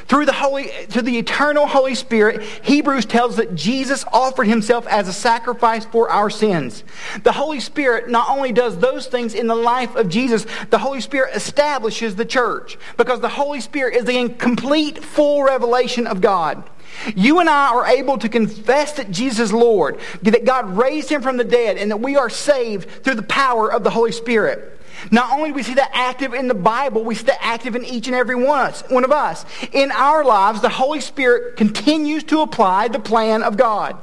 Through 0.07 0.27
the 0.27 0.33
Holy, 0.33 0.69
through 0.69 1.03
the 1.03 1.19
eternal 1.19 1.67
Holy 1.67 1.95
Spirit, 1.95 2.43
Hebrews 2.63 3.07
tells 3.07 3.37
that 3.37 3.55
Jesus 3.55 4.05
offered 4.13 4.47
himself 4.47 4.87
as 4.87 5.09
a 5.09 5.13
sacrifice 5.13 5.87
for 5.87 6.11
our 6.11 6.29
sins. 6.31 6.85
The 7.23 7.33
Holy 7.33 7.59
Spirit 7.59 8.11
not 8.11 8.29
only 8.29 8.53
does 8.53 8.79
those 8.79 9.07
things 9.07 9.35
in 9.35 9.47
the 9.47 9.57
life 9.57 9.97
of 9.97 10.09
Jesus, 10.09 10.47
the 10.71 10.79
Holy 10.79 11.01
Spirit 11.01 11.35
establishes 11.35 12.15
the 12.15 12.27
church 12.27 12.77
because 12.97 13.21
the 13.21 13.31
Holy 13.31 13.61
Spirit 13.61 13.97
is 13.97 14.05
the 14.05 14.29
complete, 14.29 15.03
full 15.03 15.43
revelation 15.43 16.07
of 16.07 16.21
God. 16.21 16.63
You 17.15 17.41
and 17.41 17.49
I 17.49 17.69
are 17.69 17.87
able 17.87 18.19
to 18.19 18.29
confess 18.29 18.93
that 18.93 19.11
Jesus 19.11 19.41
is 19.41 19.53
Lord, 19.53 19.99
that 20.23 20.45
God 20.45 20.77
raised 20.77 21.11
him 21.11 21.23
from 21.23 21.37
the 21.37 21.45
dead, 21.45 21.77
and 21.77 21.91
that 21.91 21.99
we 21.99 22.17
are 22.17 22.31
saved 22.31 22.89
through 23.05 23.17
the 23.17 23.23
power 23.23 23.73
of 23.73 23.85
the 23.85 23.91
Holy 23.91 24.13
Spirit. 24.13 24.71
Not 25.11 25.33
only 25.33 25.51
do 25.51 25.55
we 25.55 25.63
see 25.63 25.75
that 25.75 25.91
active 25.93 26.35
in 26.35 26.49
the 26.49 26.55
Bible, 26.55 27.05
we 27.05 27.15
see 27.15 27.25
that 27.25 27.39
active 27.41 27.77
in 27.77 27.85
each 27.85 28.07
and 28.07 28.17
every 28.17 28.37
one 28.37 28.73
of, 28.91 29.13
us. 29.13 29.45
In 29.73 29.91
our 29.91 30.25
lives, 30.25 30.61
the 30.61 30.69
Holy 30.69 31.01
Spirit 31.01 31.57
continues 31.57 32.25
to 32.25 32.41
apply 32.41 32.89
the 32.89 32.99
plan 32.99 33.43
of 33.43 33.57
God. 33.57 33.97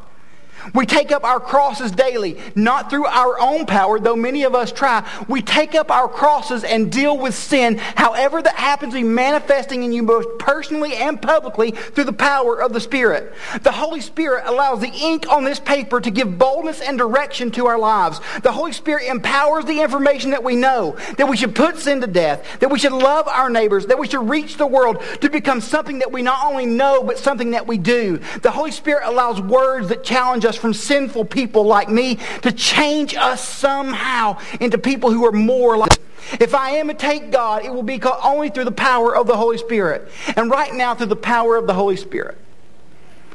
We 0.73 0.85
take 0.85 1.11
up 1.11 1.23
our 1.23 1.39
crosses 1.39 1.91
daily, 1.91 2.37
not 2.55 2.89
through 2.89 3.05
our 3.05 3.39
own 3.39 3.65
power, 3.65 3.99
though 3.99 4.15
many 4.15 4.43
of 4.43 4.55
us 4.55 4.71
try. 4.71 5.07
We 5.27 5.41
take 5.41 5.75
up 5.75 5.91
our 5.91 6.07
crosses 6.07 6.63
and 6.63 6.91
deal 6.91 7.17
with 7.17 7.35
sin, 7.35 7.77
however 7.77 8.41
that 8.41 8.55
happens 8.55 8.93
to 8.93 8.99
be 8.99 9.07
manifesting 9.07 9.83
in 9.83 9.91
you 9.91 10.03
both 10.03 10.37
personally 10.37 10.95
and 10.95 11.21
publicly 11.21 11.71
through 11.71 12.05
the 12.05 12.13
power 12.13 12.61
of 12.61 12.73
the 12.73 12.79
Spirit. 12.79 13.33
The 13.61 13.71
Holy 13.71 14.01
Spirit 14.01 14.43
allows 14.45 14.81
the 14.81 14.91
ink 14.91 15.29
on 15.29 15.43
this 15.43 15.59
paper 15.59 15.99
to 16.01 16.11
give 16.11 16.37
boldness 16.37 16.81
and 16.81 16.97
direction 16.97 17.51
to 17.51 17.67
our 17.67 17.79
lives. 17.79 18.19
The 18.43 18.51
Holy 18.51 18.71
Spirit 18.71 19.07
empowers 19.07 19.65
the 19.65 19.81
information 19.81 20.31
that 20.31 20.43
we 20.43 20.55
know, 20.55 20.95
that 21.17 21.27
we 21.27 21.37
should 21.37 21.55
put 21.55 21.77
sin 21.77 22.01
to 22.01 22.07
death, 22.07 22.45
that 22.59 22.71
we 22.71 22.79
should 22.79 22.91
love 22.91 23.27
our 23.27 23.49
neighbors, 23.49 23.87
that 23.87 23.99
we 23.99 24.07
should 24.07 24.29
reach 24.29 24.57
the 24.57 24.67
world 24.67 25.01
to 25.21 25.29
become 25.29 25.61
something 25.61 25.99
that 25.99 26.11
we 26.11 26.21
not 26.21 26.45
only 26.45 26.65
know, 26.65 27.03
but 27.03 27.17
something 27.17 27.51
that 27.51 27.67
we 27.67 27.77
do. 27.77 28.19
The 28.41 28.51
Holy 28.51 28.71
Spirit 28.71 29.03
allows 29.05 29.41
words 29.41 29.89
that 29.89 30.03
challenge 30.03 30.45
us 30.45 30.50
us 30.51 30.57
from 30.57 30.73
sinful 30.73 31.25
people 31.25 31.63
like 31.63 31.89
me 31.89 32.19
to 32.41 32.51
change 32.51 33.15
us 33.15 33.47
somehow 33.47 34.37
into 34.59 34.77
people 34.77 35.11
who 35.11 35.25
are 35.25 35.31
more 35.31 35.77
like. 35.77 35.97
If 36.39 36.53
I 36.53 36.79
imitate 36.79 37.31
God, 37.31 37.65
it 37.65 37.73
will 37.73 37.83
be 37.83 38.01
only 38.03 38.49
through 38.49 38.65
the 38.65 38.71
power 38.71 39.15
of 39.15 39.27
the 39.27 39.37
Holy 39.37 39.57
Spirit. 39.57 40.11
And 40.35 40.51
right 40.51 40.73
now, 40.73 40.93
through 40.93 41.07
the 41.07 41.15
power 41.15 41.55
of 41.55 41.67
the 41.67 41.73
Holy 41.73 41.95
Spirit. 41.95 42.37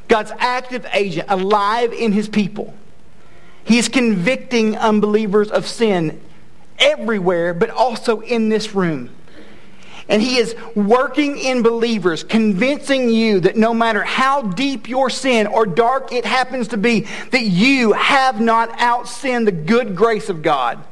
God's 0.09 0.33
active 0.39 0.87
agent, 0.93 1.29
alive 1.31 1.93
in 1.93 2.13
his 2.13 2.29
people. 2.29 2.75
He 3.65 3.79
is 3.79 3.89
convicting 3.89 4.77
unbelievers 4.77 5.51
of 5.51 5.67
sin 5.67 6.21
everywhere, 6.79 7.55
but 7.55 7.71
also 7.71 8.21
in 8.21 8.49
this 8.49 8.75
room. 8.75 9.11
And 10.09 10.23
he 10.23 10.37
is 10.37 10.55
working 10.77 11.37
in 11.37 11.63
believers, 11.63 12.23
convincing 12.23 13.11
you 13.11 13.41
that 13.41 13.57
no 13.57 13.75
matter 13.75 14.05
how 14.05 14.43
deep 14.43 14.89
your 14.89 15.11
sin 15.11 15.49
or 15.49 15.67
dark 15.67 16.13
it 16.13 16.25
happens 16.25 16.69
to 16.69 16.77
be, 16.77 17.07
that 17.33 17.45
you 17.45 17.93
have 17.93 18.41
not 18.41 18.71
outsinned 18.79 19.47
the 19.47 19.53
good 19.53 19.97
grace 19.97 20.29
of 20.29 20.43
God. 20.43 20.83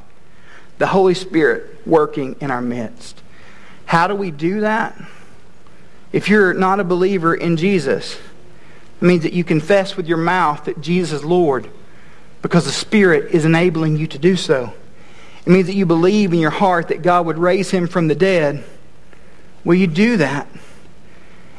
The 0.79 0.89
Holy 0.89 1.15
Spirit 1.15 1.87
working 1.87 2.35
in 2.41 2.51
our 2.51 2.61
midst. 2.61 3.23
How 3.87 4.09
do 4.09 4.17
we 4.17 4.33
do 4.33 4.61
that? 4.61 5.01
If 6.13 6.29
you're 6.29 6.53
not 6.53 6.81
a 6.81 6.85
believer 6.85 7.35
in 7.35 7.57
Jesus, 7.57 8.15
it 9.01 9.03
means 9.05 9.23
that 9.23 9.33
you 9.33 9.45
confess 9.45 9.97
with 9.97 10.09
your 10.09 10.19
mouth 10.19 10.65
that 10.65 10.81
Jesus 10.81 11.21
is 11.21 11.25
Lord 11.25 11.71
because 12.43 12.65
the 12.65 12.73
Spirit 12.73 13.33
is 13.33 13.45
enabling 13.45 13.97
you 13.97 14.09
to 14.09 14.19
do 14.19 14.35
so. 14.35 14.73
It 15.47 15.51
means 15.51 15.67
that 15.67 15.75
you 15.75 15.87
believe 15.87 16.33
in 16.33 16.41
your 16.41 16.51
heart 16.51 16.89
that 16.89 17.03
God 17.03 17.27
would 17.27 17.39
raise 17.39 17.71
him 17.71 17.87
from 17.87 18.09
the 18.09 18.15
dead 18.17 18.65
Will 19.65 19.75
you 19.75 19.87
do 19.87 20.19
that? 20.19 20.49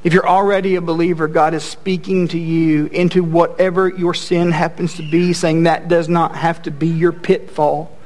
If 0.04 0.13
you're 0.13 0.28
already 0.28 0.76
a 0.76 0.82
believer, 0.82 1.28
God 1.28 1.56
is 1.56 1.63
speaking 1.63 2.28
to 2.28 2.38
you 2.38 2.86
into 2.88 3.24
whatever 3.24 3.89
your 3.89 4.13
sin 4.13 4.52
happens 4.52 4.96
to 4.98 5.10
be, 5.10 5.34
saying 5.34 5.63
that 5.63 5.88
does 5.88 6.08
not 6.08 6.36
have 6.36 6.62
to 6.63 6.72
be 6.72 6.88
your 6.88 7.12
pitfall 7.12 7.98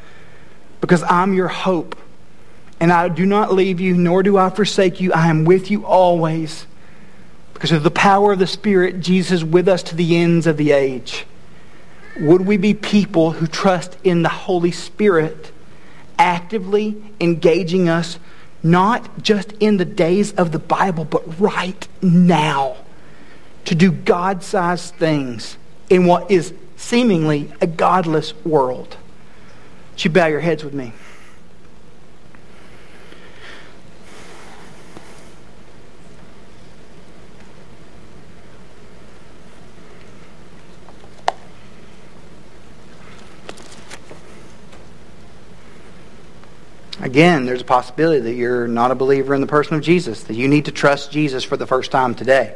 because 0.79 1.03
I'm 1.03 1.33
your 1.33 1.49
hope. 1.49 1.97
And 2.79 2.93
I 2.93 3.09
do 3.09 3.25
not 3.25 3.53
leave 3.53 3.81
you, 3.81 3.97
nor 3.97 4.23
do 4.23 4.37
I 4.37 4.49
forsake 4.49 5.01
you. 5.01 5.11
I 5.11 5.27
am 5.27 5.43
with 5.43 5.69
you 5.69 5.85
always. 5.85 6.65
Because 7.53 7.73
of 7.73 7.83
the 7.83 7.91
power 7.91 8.31
of 8.31 8.39
the 8.39 8.47
Spirit, 8.47 9.01
Jesus 9.01 9.31
is 9.31 9.43
with 9.43 9.67
us 9.67 9.83
to 9.83 9.95
the 9.95 10.15
ends 10.15 10.47
of 10.47 10.55
the 10.55 10.71
age. 10.71 11.25
Would 12.21 12.45
we 12.45 12.55
be 12.55 12.73
people 12.73 13.31
who 13.31 13.47
trust 13.47 13.97
in 14.05 14.21
the 14.21 14.29
Holy 14.29 14.71
Spirit, 14.71 15.51
actively 16.17 16.95
engaging 17.19 17.89
us 17.89 18.17
not 18.63 19.23
just 19.23 19.53
in 19.59 19.77
the 19.77 19.85
days 19.85 20.33
of 20.33 20.51
the 20.51 20.59
Bible, 20.59 21.05
but 21.05 21.39
right 21.39 21.87
now 22.01 22.77
to 23.65 23.75
do 23.75 23.91
God 23.91 24.43
sized 24.43 24.95
things 24.95 25.57
in 25.89 26.05
what 26.05 26.29
is 26.31 26.53
seemingly 26.75 27.51
a 27.61 27.67
godless 27.67 28.33
world. 28.45 28.97
Would 29.91 30.05
you 30.05 30.11
bow 30.11 30.27
your 30.27 30.39
heads 30.39 30.63
with 30.63 30.73
me? 30.73 30.93
Again, 47.09 47.47
there's 47.47 47.61
a 47.61 47.65
possibility 47.65 48.19
that 48.19 48.35
you're 48.35 48.67
not 48.67 48.91
a 48.91 48.95
believer 48.95 49.33
in 49.33 49.41
the 49.41 49.47
person 49.47 49.73
of 49.73 49.81
Jesus, 49.81 50.21
that 50.25 50.35
you 50.35 50.47
need 50.47 50.65
to 50.65 50.71
trust 50.71 51.11
Jesus 51.11 51.43
for 51.43 51.57
the 51.57 51.65
first 51.65 51.89
time 51.89 52.13
today. 52.13 52.55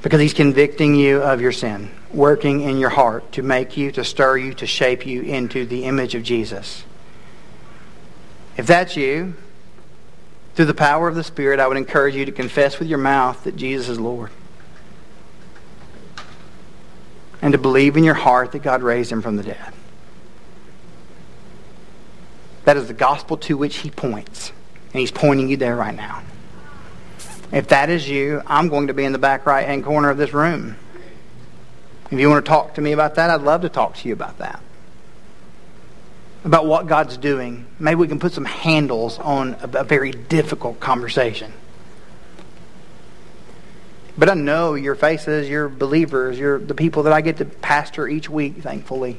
Because 0.00 0.18
he's 0.18 0.32
convicting 0.32 0.94
you 0.94 1.20
of 1.20 1.42
your 1.42 1.52
sin, 1.52 1.90
working 2.10 2.62
in 2.62 2.78
your 2.78 2.88
heart 2.88 3.30
to 3.32 3.42
make 3.42 3.76
you, 3.76 3.92
to 3.92 4.02
stir 4.02 4.38
you, 4.38 4.54
to 4.54 4.66
shape 4.66 5.04
you 5.04 5.20
into 5.20 5.66
the 5.66 5.84
image 5.84 6.14
of 6.14 6.22
Jesus. 6.22 6.84
If 8.56 8.66
that's 8.66 8.96
you, 8.96 9.34
through 10.54 10.64
the 10.64 10.72
power 10.72 11.06
of 11.06 11.14
the 11.14 11.22
Spirit, 11.22 11.60
I 11.60 11.68
would 11.68 11.76
encourage 11.76 12.14
you 12.14 12.24
to 12.24 12.32
confess 12.32 12.78
with 12.78 12.88
your 12.88 12.96
mouth 12.96 13.44
that 13.44 13.56
Jesus 13.56 13.90
is 13.90 14.00
Lord. 14.00 14.30
And 17.42 17.52
to 17.52 17.58
believe 17.58 17.98
in 17.98 18.04
your 18.04 18.14
heart 18.14 18.52
that 18.52 18.62
God 18.62 18.82
raised 18.82 19.12
him 19.12 19.20
from 19.20 19.36
the 19.36 19.42
dead. 19.42 19.74
That 22.64 22.76
is 22.76 22.88
the 22.88 22.94
gospel 22.94 23.36
to 23.38 23.56
which 23.56 23.78
he 23.78 23.90
points. 23.90 24.52
And 24.92 25.00
he's 25.00 25.10
pointing 25.10 25.48
you 25.48 25.56
there 25.56 25.76
right 25.76 25.94
now. 25.94 26.22
If 27.50 27.68
that 27.68 27.90
is 27.90 28.08
you, 28.08 28.42
I'm 28.46 28.68
going 28.68 28.86
to 28.86 28.94
be 28.94 29.04
in 29.04 29.12
the 29.12 29.18
back 29.18 29.46
right 29.46 29.66
hand 29.66 29.84
corner 29.84 30.10
of 30.10 30.16
this 30.16 30.32
room. 30.32 30.76
If 32.10 32.18
you 32.18 32.28
want 32.28 32.44
to 32.44 32.48
talk 32.48 32.74
to 32.74 32.80
me 32.80 32.92
about 32.92 33.14
that, 33.16 33.30
I'd 33.30 33.42
love 33.42 33.62
to 33.62 33.68
talk 33.68 33.96
to 33.96 34.08
you 34.08 34.14
about 34.14 34.38
that. 34.38 34.60
About 36.44 36.66
what 36.66 36.86
God's 36.86 37.16
doing. 37.16 37.66
Maybe 37.78 37.96
we 37.96 38.08
can 38.08 38.18
put 38.18 38.32
some 38.32 38.44
handles 38.44 39.18
on 39.18 39.56
a, 39.60 39.84
very 39.84 40.10
difficult 40.10 40.80
conversation. 40.80 41.52
But 44.16 44.28
I 44.28 44.34
know 44.34 44.74
your 44.74 44.94
faces, 44.94 45.48
your 45.48 45.68
believers, 45.68 46.38
you're 46.38 46.58
the 46.58 46.74
people 46.74 47.04
that 47.04 47.12
I 47.12 47.22
get 47.22 47.38
to 47.38 47.46
pastor 47.46 48.06
each 48.06 48.28
week, 48.28 48.58
thankfully. 48.58 49.18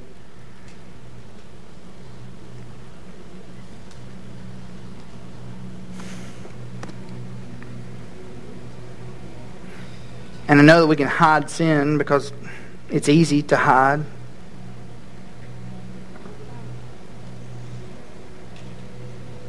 And 10.53 10.61
I 10.61 10.65
know 10.65 10.81
that 10.81 10.85
we 10.85 10.95
can 10.95 11.07
hide 11.07 11.49
sin 11.49 11.97
because 11.97 12.31
it's 12.87 13.09
easy 13.09 13.41
to 13.41 13.57
hide. 13.57 14.01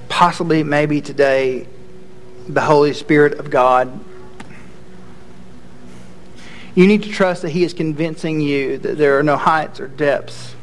Possibly, 0.09 0.63
maybe 0.63 1.03
today, 1.03 1.69
the 2.49 2.63
Holy 2.63 2.95
Spirit 2.95 3.35
of 3.35 3.51
God. 3.51 4.01
You 6.75 6.87
need 6.87 7.03
to 7.03 7.11
trust 7.11 7.43
that 7.43 7.51
He 7.51 7.65
is 7.65 7.75
convincing 7.75 8.41
you 8.41 8.79
that 8.79 8.97
there 8.97 9.19
are 9.19 9.23
no 9.23 9.37
heights 9.37 9.81
or 9.81 9.89
depths, 9.89 10.55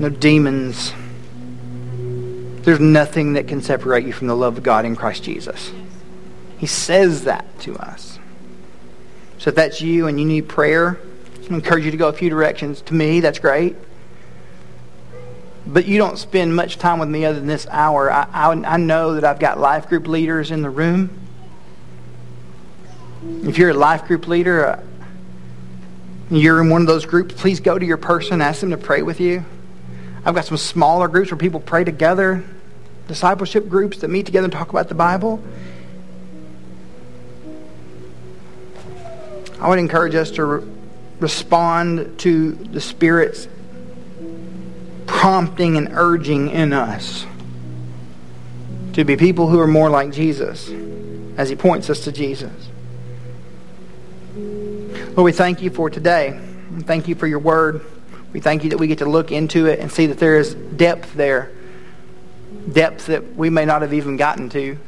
no 0.00 0.08
demons. 0.08 0.92
There's 2.64 2.80
nothing 2.80 3.34
that 3.34 3.46
can 3.46 3.62
separate 3.62 4.04
you 4.04 4.12
from 4.12 4.26
the 4.26 4.34
love 4.34 4.56
of 4.56 4.64
God 4.64 4.84
in 4.84 4.96
Christ 4.96 5.22
Jesus. 5.22 5.70
He 6.60 6.66
says 6.66 7.24
that 7.24 7.58
to 7.60 7.74
us. 7.78 8.18
So 9.38 9.48
if 9.48 9.56
that's 9.56 9.80
you 9.80 10.08
and 10.08 10.20
you 10.20 10.26
need 10.26 10.46
prayer, 10.46 11.00
I 11.50 11.54
encourage 11.54 11.86
you 11.86 11.90
to 11.90 11.96
go 11.96 12.08
a 12.08 12.12
few 12.12 12.28
directions. 12.28 12.82
To 12.82 12.94
me, 12.94 13.20
that's 13.20 13.38
great. 13.38 13.76
But 15.66 15.86
you 15.86 15.96
don't 15.96 16.18
spend 16.18 16.54
much 16.54 16.76
time 16.76 16.98
with 16.98 17.08
me 17.08 17.24
other 17.24 17.38
than 17.38 17.48
this 17.48 17.66
hour. 17.70 18.12
I, 18.12 18.28
I, 18.30 18.74
I 18.74 18.76
know 18.76 19.14
that 19.14 19.24
I've 19.24 19.38
got 19.38 19.58
life 19.58 19.88
group 19.88 20.06
leaders 20.06 20.50
in 20.50 20.60
the 20.60 20.68
room. 20.68 21.08
If 23.42 23.56
you're 23.56 23.70
a 23.70 23.74
life 23.74 24.04
group 24.04 24.28
leader, 24.28 24.66
uh, 24.66 24.82
you're 26.30 26.60
in 26.60 26.68
one 26.68 26.82
of 26.82 26.86
those 26.86 27.06
groups, 27.06 27.34
please 27.40 27.60
go 27.60 27.78
to 27.78 27.86
your 27.86 27.96
person, 27.96 28.42
ask 28.42 28.60
them 28.60 28.70
to 28.70 28.76
pray 28.76 29.00
with 29.00 29.18
you. 29.18 29.46
I've 30.26 30.34
got 30.34 30.44
some 30.44 30.58
smaller 30.58 31.08
groups 31.08 31.30
where 31.30 31.38
people 31.38 31.60
pray 31.60 31.84
together, 31.84 32.44
discipleship 33.08 33.66
groups 33.66 33.98
that 34.00 34.08
meet 34.08 34.26
together 34.26 34.44
and 34.44 34.52
talk 34.52 34.68
about 34.68 34.90
the 34.90 34.94
Bible. 34.94 35.42
I 39.60 39.68
would 39.68 39.78
encourage 39.78 40.14
us 40.14 40.30
to 40.32 40.44
re- 40.44 40.72
respond 41.20 42.18
to 42.20 42.52
the 42.52 42.80
Spirit's 42.80 43.46
prompting 45.06 45.76
and 45.76 45.90
urging 45.92 46.48
in 46.48 46.72
us 46.72 47.26
to 48.94 49.04
be 49.04 49.16
people 49.16 49.48
who 49.48 49.60
are 49.60 49.66
more 49.66 49.90
like 49.90 50.12
Jesus 50.12 50.70
as 51.36 51.50
He 51.50 51.56
points 51.56 51.90
us 51.90 52.04
to 52.04 52.12
Jesus. 52.12 52.52
Lord, 54.34 55.24
we 55.24 55.32
thank 55.32 55.60
you 55.60 55.70
for 55.70 55.90
today. 55.90 56.40
Thank 56.80 57.06
you 57.06 57.14
for 57.14 57.26
your 57.26 57.38
word. 57.38 57.84
We 58.32 58.40
thank 58.40 58.64
you 58.64 58.70
that 58.70 58.78
we 58.78 58.86
get 58.86 58.98
to 58.98 59.06
look 59.06 59.30
into 59.30 59.66
it 59.66 59.80
and 59.80 59.92
see 59.92 60.06
that 60.06 60.18
there 60.18 60.36
is 60.36 60.54
depth 60.54 61.12
there. 61.14 61.50
Depth 62.72 63.06
that 63.06 63.34
we 63.34 63.50
may 63.50 63.64
not 63.64 63.82
have 63.82 63.92
even 63.92 64.16
gotten 64.16 64.48
to. 64.50 64.78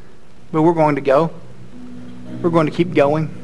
But 0.50 0.62
we're 0.62 0.74
going 0.74 0.94
to 0.94 1.00
go. 1.00 1.30
We're 2.40 2.50
going 2.50 2.66
to 2.66 2.72
keep 2.72 2.94
going. 2.94 3.41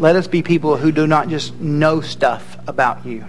Let 0.00 0.16
us 0.16 0.26
be 0.26 0.40
people 0.40 0.78
who 0.78 0.92
do 0.92 1.06
not 1.06 1.28
just 1.28 1.54
know 1.60 2.00
stuff 2.00 2.56
about 2.66 3.04
you, 3.04 3.26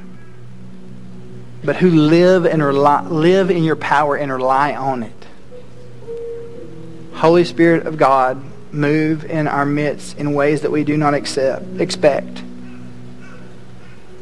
but 1.66 1.76
who 1.76 1.90
live 1.90 2.46
and 2.46 2.64
rely, 2.64 3.02
live 3.02 3.52
in 3.52 3.66
your 3.66 3.76
power 3.76 4.16
and 4.16 4.32
rely 4.32 4.74
on 4.74 5.04
it. 5.04 5.28
Holy 7.12 7.44
Spirit 7.44 7.86
of 7.86 7.98
God, 7.98 8.42
move 8.72 9.26
in 9.26 9.50
our 9.50 9.66
midst 9.66 10.18
in 10.18 10.34
ways 10.34 10.62
that 10.62 10.72
we 10.72 10.86
do 10.86 10.96
not 10.96 11.14
accept, 11.14 11.66
expect. 11.82 12.42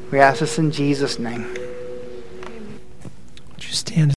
We 0.09 0.19
ask 0.19 0.39
this 0.39 0.57
in 0.57 0.71
Jesus' 0.71 1.19
name. 1.19 1.53
Would 3.51 3.63
you 3.63 3.73
stand? 3.73 4.15